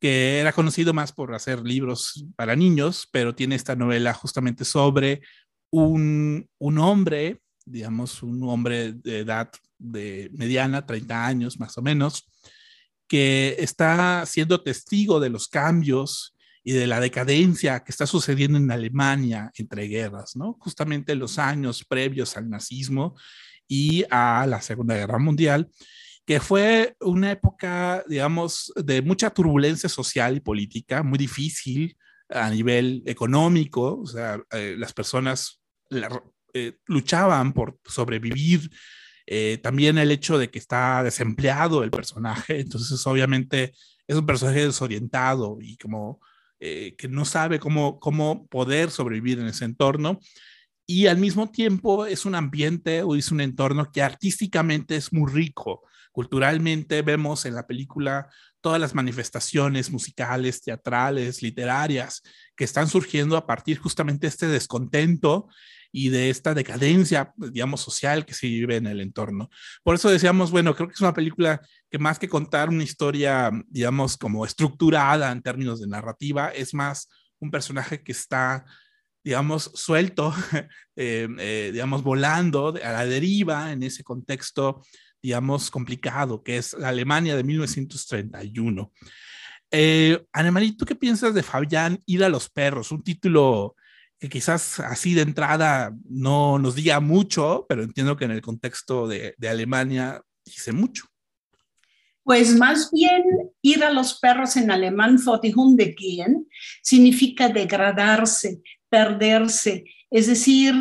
[0.00, 5.22] que era conocido más por hacer libros para niños, pero tiene esta novela justamente sobre
[5.70, 12.28] un, un hombre, digamos, un hombre de edad de mediana, 30 años más o menos,
[13.06, 18.70] que está siendo testigo de los cambios y de la decadencia que está sucediendo en
[18.70, 20.56] Alemania entre guerras, ¿no?
[20.60, 23.16] Justamente los años previos al nazismo
[23.66, 25.70] y a la Segunda Guerra Mundial,
[26.26, 31.96] que fue una época, digamos, de mucha turbulencia social y política, muy difícil
[32.28, 35.60] a nivel económico, o sea, eh, las personas
[36.54, 38.70] eh, luchaban por sobrevivir,
[39.26, 43.72] eh, también el hecho de que está desempleado el personaje, entonces obviamente
[44.06, 46.20] es un personaje desorientado y como
[46.60, 50.18] que no sabe cómo, cómo poder sobrevivir en ese entorno
[50.90, 55.30] y al mismo tiempo es un ambiente o es un entorno que artísticamente es muy
[55.30, 55.82] rico.
[56.12, 58.30] Culturalmente vemos en la película
[58.60, 62.22] todas las manifestaciones musicales, teatrales, literarias
[62.56, 65.48] que están surgiendo a partir justamente de este descontento
[65.90, 69.48] y de esta decadencia, digamos, social que se vive en el entorno.
[69.82, 73.50] Por eso decíamos, bueno, creo que es una película que más que contar una historia,
[73.68, 78.64] digamos, como estructurada en términos de narrativa, es más un personaje que está
[79.24, 80.32] digamos, suelto,
[80.96, 84.82] eh, eh, digamos, volando a la deriva en ese contexto
[85.22, 88.92] digamos, complicado, que es la Alemania de 1931.
[89.70, 92.90] Eh, Anemarie, ¿tú qué piensas de Fabián Ir a los perros?
[92.90, 93.76] Un título
[94.18, 99.06] que quizás así de entrada no nos diga mucho, pero entiendo que en el contexto
[99.06, 101.04] de, de Alemania dice mucho.
[102.24, 103.22] Pues más bien
[103.62, 105.18] ir a los perros en alemán,
[105.96, 106.46] gehen,
[106.82, 108.60] significa degradarse,
[108.90, 110.74] perderse, es decir,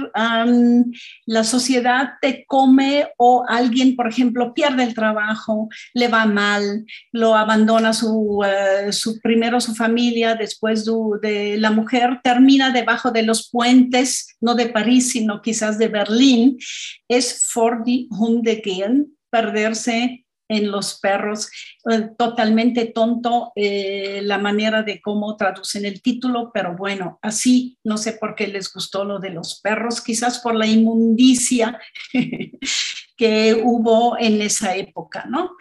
[1.25, 7.35] la sociedad te come o alguien, por ejemplo, pierde el trabajo, le va mal, lo
[7.35, 10.85] abandona su, eh, su primero su familia, después
[11.21, 16.57] de la mujer, termina debajo de los puentes, no de París, sino quizás de Berlín.
[17.07, 21.49] Es for die Hunde gehen, perderse en los perros.
[21.89, 27.97] Eh, totalmente tonto eh, la manera de cómo traducen el título, pero bueno, así no
[27.97, 31.79] sé por qué les gustó lo de los perros, quizás por la inmundicia
[33.17, 35.51] que hubo en esa época, ¿no?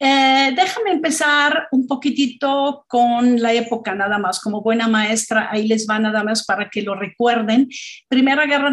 [0.00, 5.86] Eh, déjame empezar un poquitito con la época nada más, como buena maestra, ahí les
[5.88, 7.68] va nada más para que lo recuerden.
[8.08, 8.72] Primera Guerra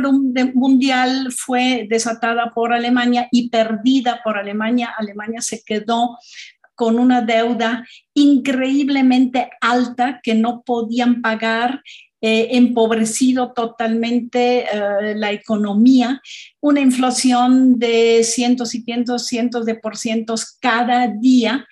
[0.54, 4.94] Mundial fue desatada por Alemania y perdida por Alemania.
[4.98, 6.18] Alemania se quedó
[6.74, 7.86] con una deuda
[8.16, 11.84] increíblemente alta que no podían pagar
[12.22, 16.22] eh, empobrecido totalmente eh, la economía,
[16.59, 21.65] una inflación de cientos y cientos, cientos de por cientos cada día.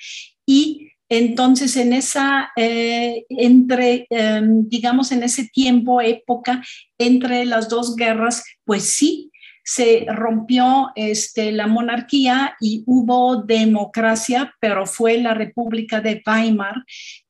[0.48, 6.64] Y entonces, en esa, eh, entre, em, digamos, en ese tiempo, época,
[7.00, 9.29] entre las dos guerras, pues sí,
[9.72, 16.84] se rompió este, la monarquía y hubo democracia, pero fue la República de Weimar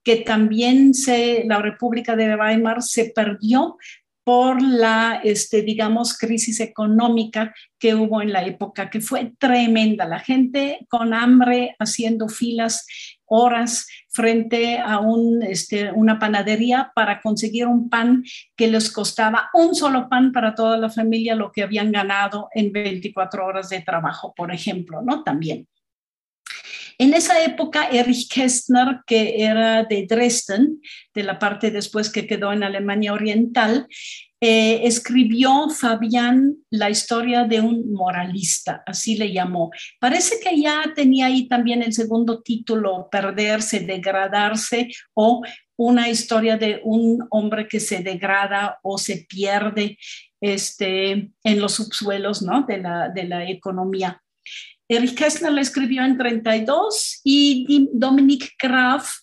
[0.05, 3.75] que también se, la República de Weimar se perdió
[4.23, 10.05] por la, este, digamos, crisis económica que hubo en la época, que fue tremenda.
[10.05, 12.87] La gente con hambre haciendo filas
[13.29, 18.23] horas frente a un, este, una panadería para conseguir un pan
[18.55, 22.71] que les costaba un solo pan para toda la familia, lo que habían ganado en
[22.71, 25.23] 24 horas de trabajo, por ejemplo, ¿no?
[25.23, 25.67] También.
[27.01, 30.81] En esa época, Erich Kästner, que era de Dresden,
[31.15, 33.87] de la parte después que quedó en Alemania Oriental,
[34.41, 39.71] eh, escribió Fabián la historia de un moralista, así le llamó.
[39.99, 45.41] Parece que ya tenía ahí también el segundo título, Perderse, Degradarse, o
[45.77, 49.97] una historia de un hombre que se degrada o se pierde
[50.41, 52.63] este, en los subsuelos ¿no?
[52.63, 54.21] de, la, de la economía.
[54.89, 59.19] Erich Kästner la escribió en 32 y Dominique Graf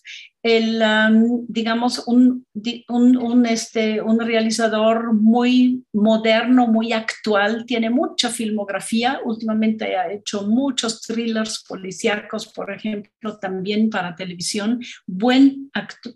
[0.47, 2.45] el, um, digamos, un,
[2.87, 11.01] un, este, un realizador muy moderno, muy actual, tiene mucha filmografía, últimamente ha hecho muchos
[11.01, 15.69] thrillers policíacos, por ejemplo, también para televisión, buen,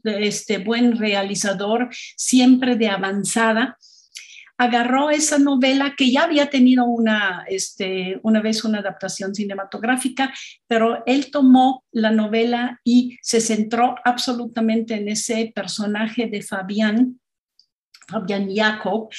[0.04, 3.78] este, buen realizador, siempre de avanzada
[4.62, 10.32] agarró esa novela que ya había tenido una, este, una vez una adaptación cinematográfica,
[10.68, 17.20] pero él tomó la novela y se centró absolutamente en ese personaje de Fabián,
[18.08, 19.10] Fabián Jacob,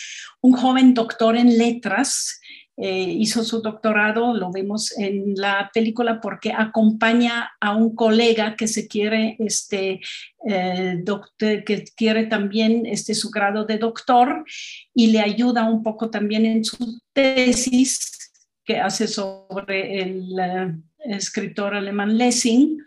[0.43, 2.41] un joven doctor en letras
[2.85, 8.67] eh, hizo su doctorado, lo vemos en la película porque acompaña a un colega que
[8.67, 10.01] se quiere, este,
[10.49, 14.45] eh, doctor, que quiere también este, su grado de doctor
[14.93, 18.33] y le ayuda un poco también en su tesis
[18.65, 20.75] que hace sobre el eh,
[21.05, 22.79] escritor alemán Lessing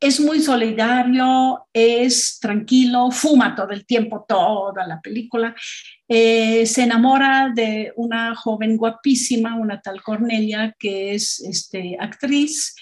[0.00, 5.54] es muy solidario, es tranquilo, fuma todo el tiempo, toda la película.
[6.08, 12.74] Eh, se enamora de una joven guapísima, una tal Cornelia, que es este, actriz.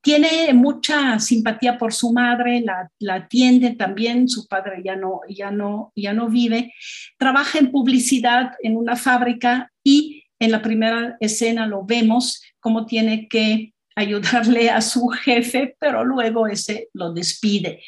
[0.00, 5.50] Tiene mucha simpatía por su madre, la, la atiende también, su padre ya no, ya,
[5.50, 6.72] no, ya no vive.
[7.18, 13.28] Trabaja en publicidad en una fábrica y en la primera escena lo vemos cómo tiene
[13.28, 17.82] que ayudarle a su jefe, pero luego ese lo despide.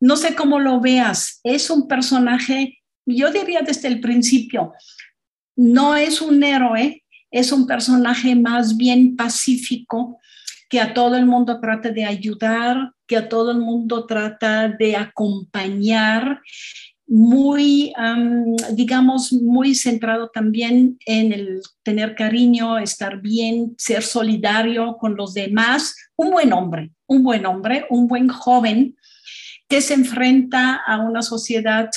[0.00, 4.72] No sé cómo lo veas, es un personaje, yo diría desde el principio,
[5.56, 10.18] no es un héroe, es un personaje más bien pacífico,
[10.68, 14.96] que a todo el mundo trata de ayudar, que a todo el mundo trata de
[14.96, 16.40] acompañar
[17.06, 17.92] muy,
[18.72, 25.94] digamos, muy centrado también en el tener cariño, estar bien, ser solidario con los demás.
[26.16, 28.96] Un buen hombre, un buen hombre, un buen joven
[29.68, 31.90] que se enfrenta a una sociedad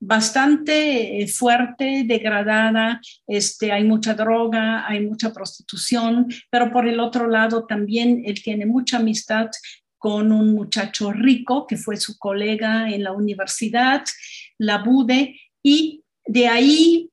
[0.00, 7.26] bastante eh, fuerte, degradada, este, hay mucha droga, hay mucha prostitución, pero por el otro
[7.26, 9.50] lado también él tiene mucha amistad
[9.98, 14.04] con un muchacho rico que fue su colega en la universidad,
[14.58, 17.10] la Bude, y de ahí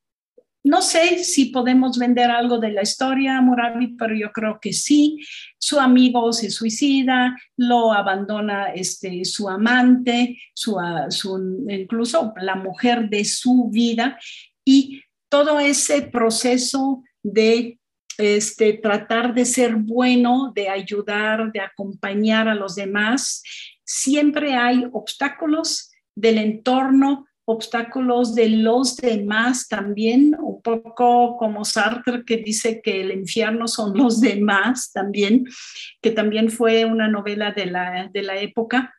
[0.66, 5.24] no sé si podemos vender algo de la historia, Murabi, pero yo creo que sí.
[5.60, 10.78] Su amigo se suicida, lo abandona este, su amante, su,
[11.10, 14.20] su, incluso la mujer de su vida,
[14.66, 17.80] y todo ese proceso de
[18.18, 23.44] este, tratar de ser bueno, de ayudar, de acompañar a los demás,
[23.84, 32.38] siempre hay obstáculos del entorno, obstáculos de los demás también, un poco como Sartre que
[32.38, 35.46] dice que el infierno son los demás también,
[36.02, 38.94] que también fue una novela de la, de la época.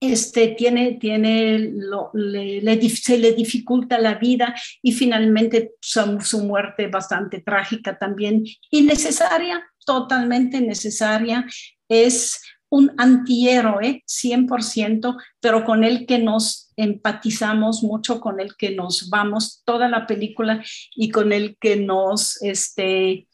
[0.00, 1.72] Este, tiene, tiene
[2.12, 9.64] le, se le dificulta la vida y finalmente su, su muerte bastante trágica también, innecesaria,
[9.86, 11.46] totalmente necesaria,
[11.88, 12.40] es
[12.70, 19.62] un antihéroe 100%, pero con el que nos empatizamos mucho, con el que nos vamos
[19.64, 20.64] toda la película
[20.96, 23.28] y con el que nos, este,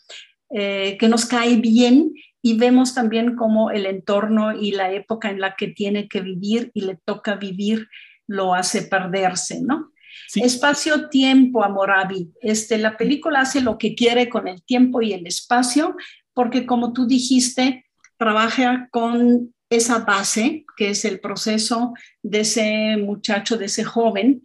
[0.51, 2.13] eh, que nos cae bien
[2.43, 6.71] y vemos también cómo el entorno y la época en la que tiene que vivir
[6.75, 7.89] y le toca vivir
[8.27, 9.93] lo hace perderse, ¿no?
[10.35, 12.33] Espacio-tiempo, Amorabi.
[12.41, 15.97] Este, la película hace lo que quiere con el tiempo y el espacio,
[16.33, 17.85] porque como tú dijiste,
[18.21, 24.43] trabaja con esa base, que es el proceso de ese muchacho, de ese joven,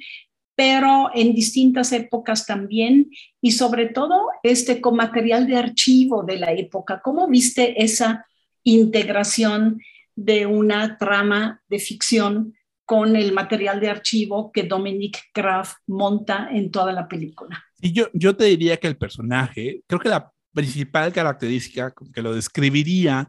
[0.56, 3.10] pero en distintas épocas también
[3.42, 7.02] y sobre todo este con material de archivo de la época.
[7.04, 8.26] ¿Cómo viste esa
[8.64, 9.82] integración
[10.16, 12.54] de una trama de ficción
[12.86, 17.62] con el material de archivo que Dominic Graf monta en toda la película?
[17.82, 22.34] Y yo, yo te diría que el personaje, creo que la principal característica que lo
[22.34, 23.28] describiría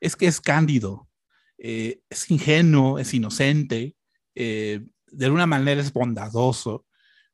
[0.00, 1.08] es que es cándido,
[1.58, 3.94] eh, es ingenuo, es inocente,
[4.34, 6.86] eh, de alguna manera es bondadoso,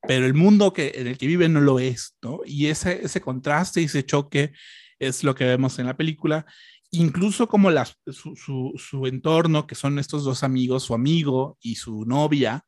[0.03, 2.41] pero el mundo que, en el que vive no lo es, ¿no?
[2.45, 4.53] Y ese, ese contraste y ese choque
[4.99, 6.47] es lo que vemos en la película,
[6.91, 12.05] incluso como la, su, su, entorno, que son estos dos amigos, su amigo y su
[12.05, 12.65] novia,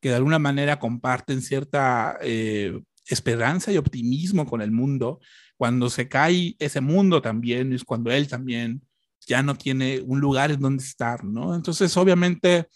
[0.00, 5.20] que de alguna manera comparten cierta eh, esperanza y optimismo con el mundo,
[5.56, 8.82] cuando se cae ese mundo también, es cuando él también
[9.26, 11.54] ya no tiene un lugar en donde estar, ¿no?
[11.54, 12.68] Entonces, obviamente,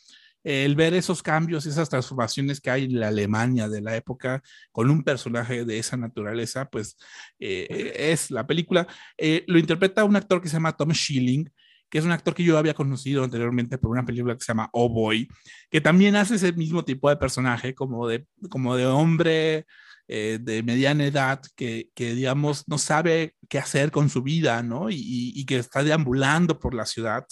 [0.47, 4.90] el ver esos cambios, esas transformaciones que hay en la Alemania de la época con
[4.90, 6.97] un personaje de esa naturaleza, pues
[7.40, 8.86] eh, es la película.
[9.18, 11.51] Eh, lo interpreta un actor que se llama Tom Schilling,
[11.90, 14.70] que es un actor que yo había conocido anteriormente por una película que se llama
[14.72, 15.28] Oh Boy,
[15.68, 19.66] que también hace ese mismo tipo de personaje, como de, como de hombre
[20.09, 24.88] eh, de mediana edad que, que, digamos, no sabe qué hacer con su vida, ¿no?
[24.88, 27.24] Y, y, que está deambulando por la ciudad.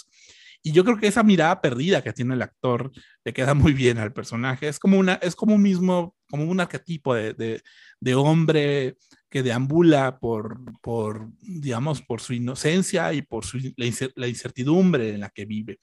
[0.61, 2.91] Y yo creo que esa mirada perdida que tiene el actor
[3.25, 4.67] le queda muy bien al personaje.
[4.67, 7.63] Es como, una, es como un mismo, como un arquetipo de,
[8.01, 8.97] de, hombre
[9.31, 15.31] que deambula por, por, digamos, por su inocencia y por su, la, incertidumbre en la
[15.31, 15.79] que vive.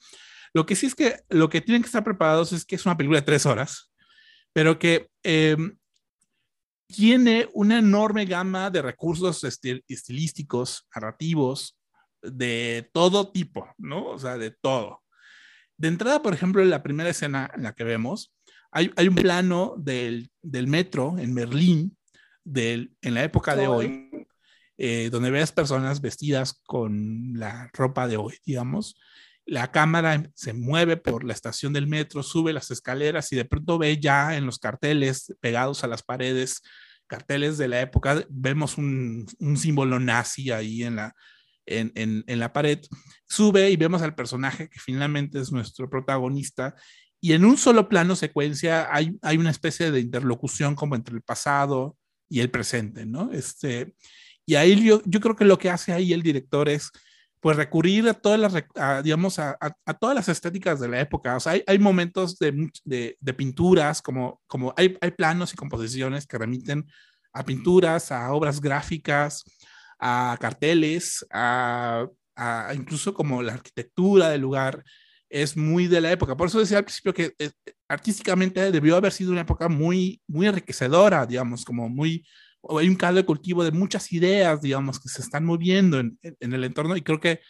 [0.52, 2.96] Lo que sí es que lo que tienen que estar preparados es que es una
[2.96, 3.92] película de tres horas,
[4.52, 5.56] pero que eh,
[6.94, 11.78] tiene una enorme gama de recursos estilísticos, narrativos,
[12.22, 14.06] de todo tipo, ¿no?
[14.10, 15.02] O sea, de todo.
[15.76, 18.34] De entrada, por ejemplo, en la primera escena en la que vemos,
[18.70, 21.96] hay, hay un plano del, del metro en Berlín
[22.44, 24.10] en la época de hoy,
[24.78, 28.96] eh, donde ves personas vestidas con la ropa de hoy, digamos.
[29.44, 33.78] La cámara se mueve por la estación del metro, sube las escaleras y de pronto
[33.78, 36.62] ve ya en los carteles pegados a las paredes,
[37.06, 41.14] carteles de la época, vemos un, un símbolo nazi ahí en la,
[41.66, 42.80] en, en, en, la pared,
[43.26, 46.74] sube y vemos al personaje que finalmente es nuestro protagonista
[47.20, 51.22] y en un solo plano secuencia hay, hay una especie de interlocución como entre el
[51.22, 51.96] pasado,
[52.32, 53.30] y el presente, ¿no?
[53.30, 53.94] Este,
[54.46, 56.90] y ahí yo, yo creo que lo que hace ahí el director es
[57.42, 61.34] pues recurrir a todas las, digamos, a, a, todas las estéticas de la época.
[61.34, 65.56] O sea, hay, hay momentos de, de, de, pinturas, como, como hay, hay planos y
[65.56, 66.86] composiciones que remiten
[67.32, 69.42] a pinturas, a obras gráficas,
[69.98, 74.84] a carteles, a, a, incluso como la arquitectura del lugar
[75.28, 76.36] es muy de la época.
[76.36, 77.50] Por eso decía al principio que eh,
[77.88, 82.24] artísticamente debió haber sido una época muy, muy enriquecedora, digamos, como muy,
[82.78, 86.52] hay un caldo de cultivo de muchas ideas, digamos, que se están moviendo en, en
[86.52, 87.40] el entorno y creo que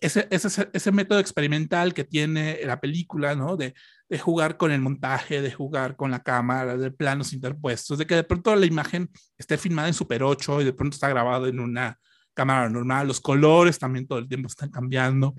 [0.00, 3.56] ese, ese, ese, método experimental que tiene la película, ¿no?
[3.56, 3.74] De,
[4.08, 8.16] de, jugar con el montaje, de jugar con la cámara, de planos interpuestos, de que
[8.16, 11.60] de pronto la imagen esté filmada en Super 8 y de pronto está grabado en
[11.60, 11.98] una
[12.34, 15.34] cámara normal, los colores también todo el tiempo están cambiando.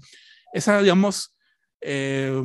[0.54, 1.36] Esa, digamos,
[1.82, 2.42] eh,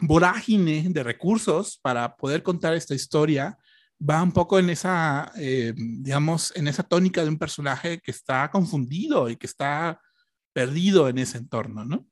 [0.00, 3.58] vorágine de recursos para poder contar esta historia
[3.98, 8.50] va un poco en esa, eh, digamos, en esa tónica de un personaje que está
[8.50, 10.00] confundido y que está
[10.52, 12.06] perdido en ese entorno, ¿no?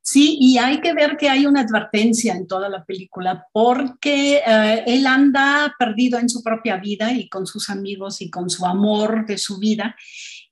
[0.00, 4.84] Sí, y hay que ver que hay una advertencia en toda la película porque eh,
[4.86, 9.26] él anda perdido en su propia vida y con sus amigos y con su amor
[9.26, 9.94] de su vida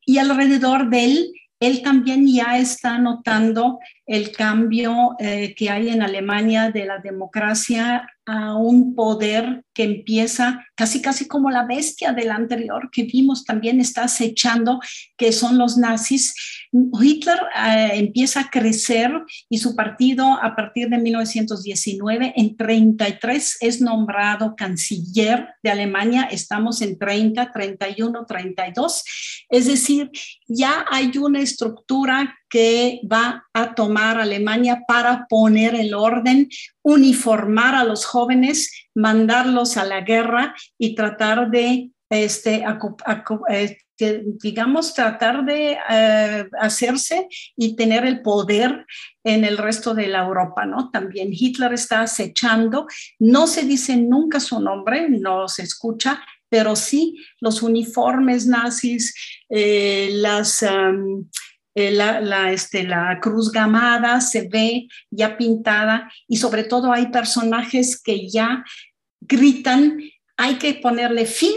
[0.05, 6.03] y alrededor de él él también ya está notando el cambio eh, que hay en
[6.03, 12.33] Alemania de la democracia a un poder que empieza casi casi como la bestia del
[12.33, 14.81] anterior que vimos también está acechando,
[15.17, 16.35] que son los nazis.
[16.73, 19.13] Hitler eh, empieza a crecer
[19.49, 26.83] y su partido a partir de 1919, en 33 es nombrado canciller de Alemania, estamos
[26.83, 29.05] en 30, 31, 32,
[29.49, 30.11] es decir,
[30.49, 36.49] ya hay una estructura que va a tomar Alemania para poner el orden,
[36.83, 42.65] uniformar a los jóvenes, mandarlos a la guerra y tratar de, este,
[43.49, 48.87] este digamos, tratar de eh, hacerse y tener el poder
[49.25, 50.91] en el resto de la Europa, ¿no?
[50.91, 52.87] También Hitler está acechando,
[53.19, 59.15] no se dice nunca su nombre, no se escucha, pero sí los uniformes nazis,
[59.49, 60.65] eh, las...
[61.79, 68.01] Eh, la, este, la cruz gamada se ve ya pintada y sobre todo hay personajes
[68.03, 68.65] que ya
[69.21, 70.01] gritan,
[70.39, 71.53] hay que ponerle fin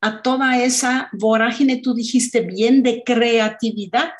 [0.00, 4.12] a toda esa vorágine, tú dijiste bien, de creatividad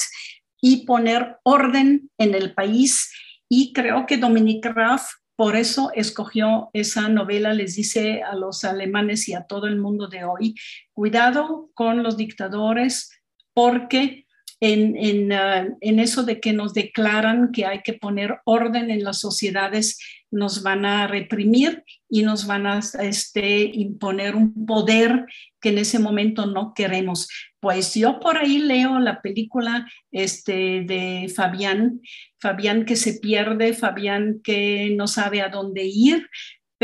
[0.60, 3.12] y poner orden en el país.
[3.48, 9.28] Y creo que Dominique Raff por eso escogió esa novela, les dice a los alemanes
[9.28, 10.56] y a todo el mundo de hoy,
[10.92, 13.10] cuidado con los dictadores
[13.52, 14.23] porque
[14.72, 19.20] en, ah, en, eso de que nos declaran que hay que poner orden en las
[19.20, 19.98] sociedades,
[20.30, 25.26] nos van a reprimir y nos van a este, imponer un poder
[25.60, 27.28] que en ese momento no queremos.
[27.60, 32.00] Pues yo por ahí leo la película este, de Fabián,
[32.40, 36.28] Fabián que se pierde, Fabián que no sabe a dónde ir,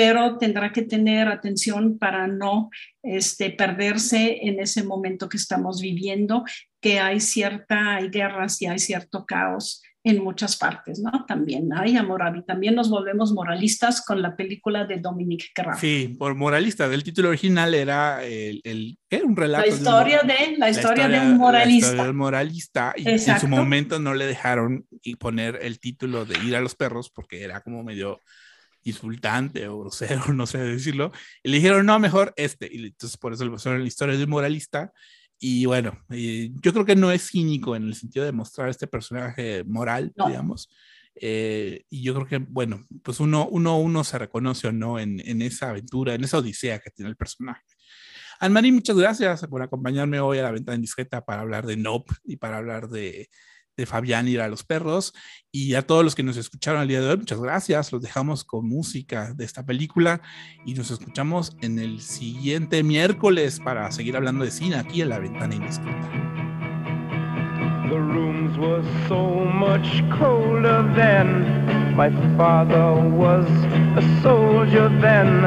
[0.01, 2.71] pero tendrá que tener atención para no
[3.03, 6.43] este, perderse en ese momento que estamos viviendo,
[6.81, 11.27] que hay cierta, hay guerras y hay cierto caos en muchas partes, ¿no?
[11.27, 15.77] También hay amor y también nos volvemos moralistas con la película de Dominique Carrera.
[15.77, 16.87] Sí, por moralista.
[16.87, 19.67] El título original era el, el un relato.
[19.67, 21.93] La historia de, la historia, de un moralista.
[21.93, 24.87] La del moralista y en su momento no le dejaron
[25.19, 28.23] poner el título de ir a los perros porque era como medio
[28.85, 31.13] insultante o grosero, no sé decirlo.
[31.43, 32.69] Y le dijeron, no, mejor este.
[32.71, 34.93] Y entonces por eso le pusieron la historia de un moralista
[35.43, 38.87] y bueno, eh, yo creo que no es cínico en el sentido de mostrar este
[38.87, 40.69] personaje moral, digamos.
[41.15, 45.19] Eh, y yo creo que, bueno, pues uno, uno, uno se reconoce o no en,
[45.27, 47.63] en esa aventura, en esa odisea que tiene el personaje.
[48.39, 52.37] Anne-Marie, muchas gracias por acompañarme hoy a la ventana indiscreta para hablar de Nope y
[52.37, 53.31] para hablar de,
[53.81, 55.13] de Fabián ir a los perros.
[55.51, 57.91] Y a todos los que nos escucharon el día de hoy, muchas gracias.
[57.91, 60.21] Los dejamos con música de esta película
[60.65, 65.19] y nos escuchamos en el siguiente miércoles para seguir hablando de cine aquí en La
[65.19, 66.09] Ventana Indiscreta.
[67.89, 71.97] The rooms were so much colder then.
[71.97, 73.47] My father was
[73.97, 75.45] a soldier then,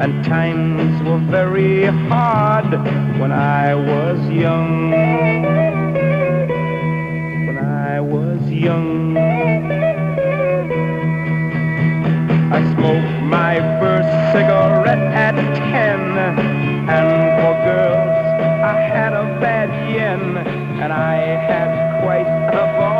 [0.00, 2.70] and times were very hard
[3.18, 5.89] when I was young.
[8.60, 9.16] I young.
[12.52, 18.16] I smoked my first cigarette at ten, and for girls
[18.62, 20.36] I had a bad yen,
[20.82, 21.16] and I
[21.48, 22.99] had quite a ball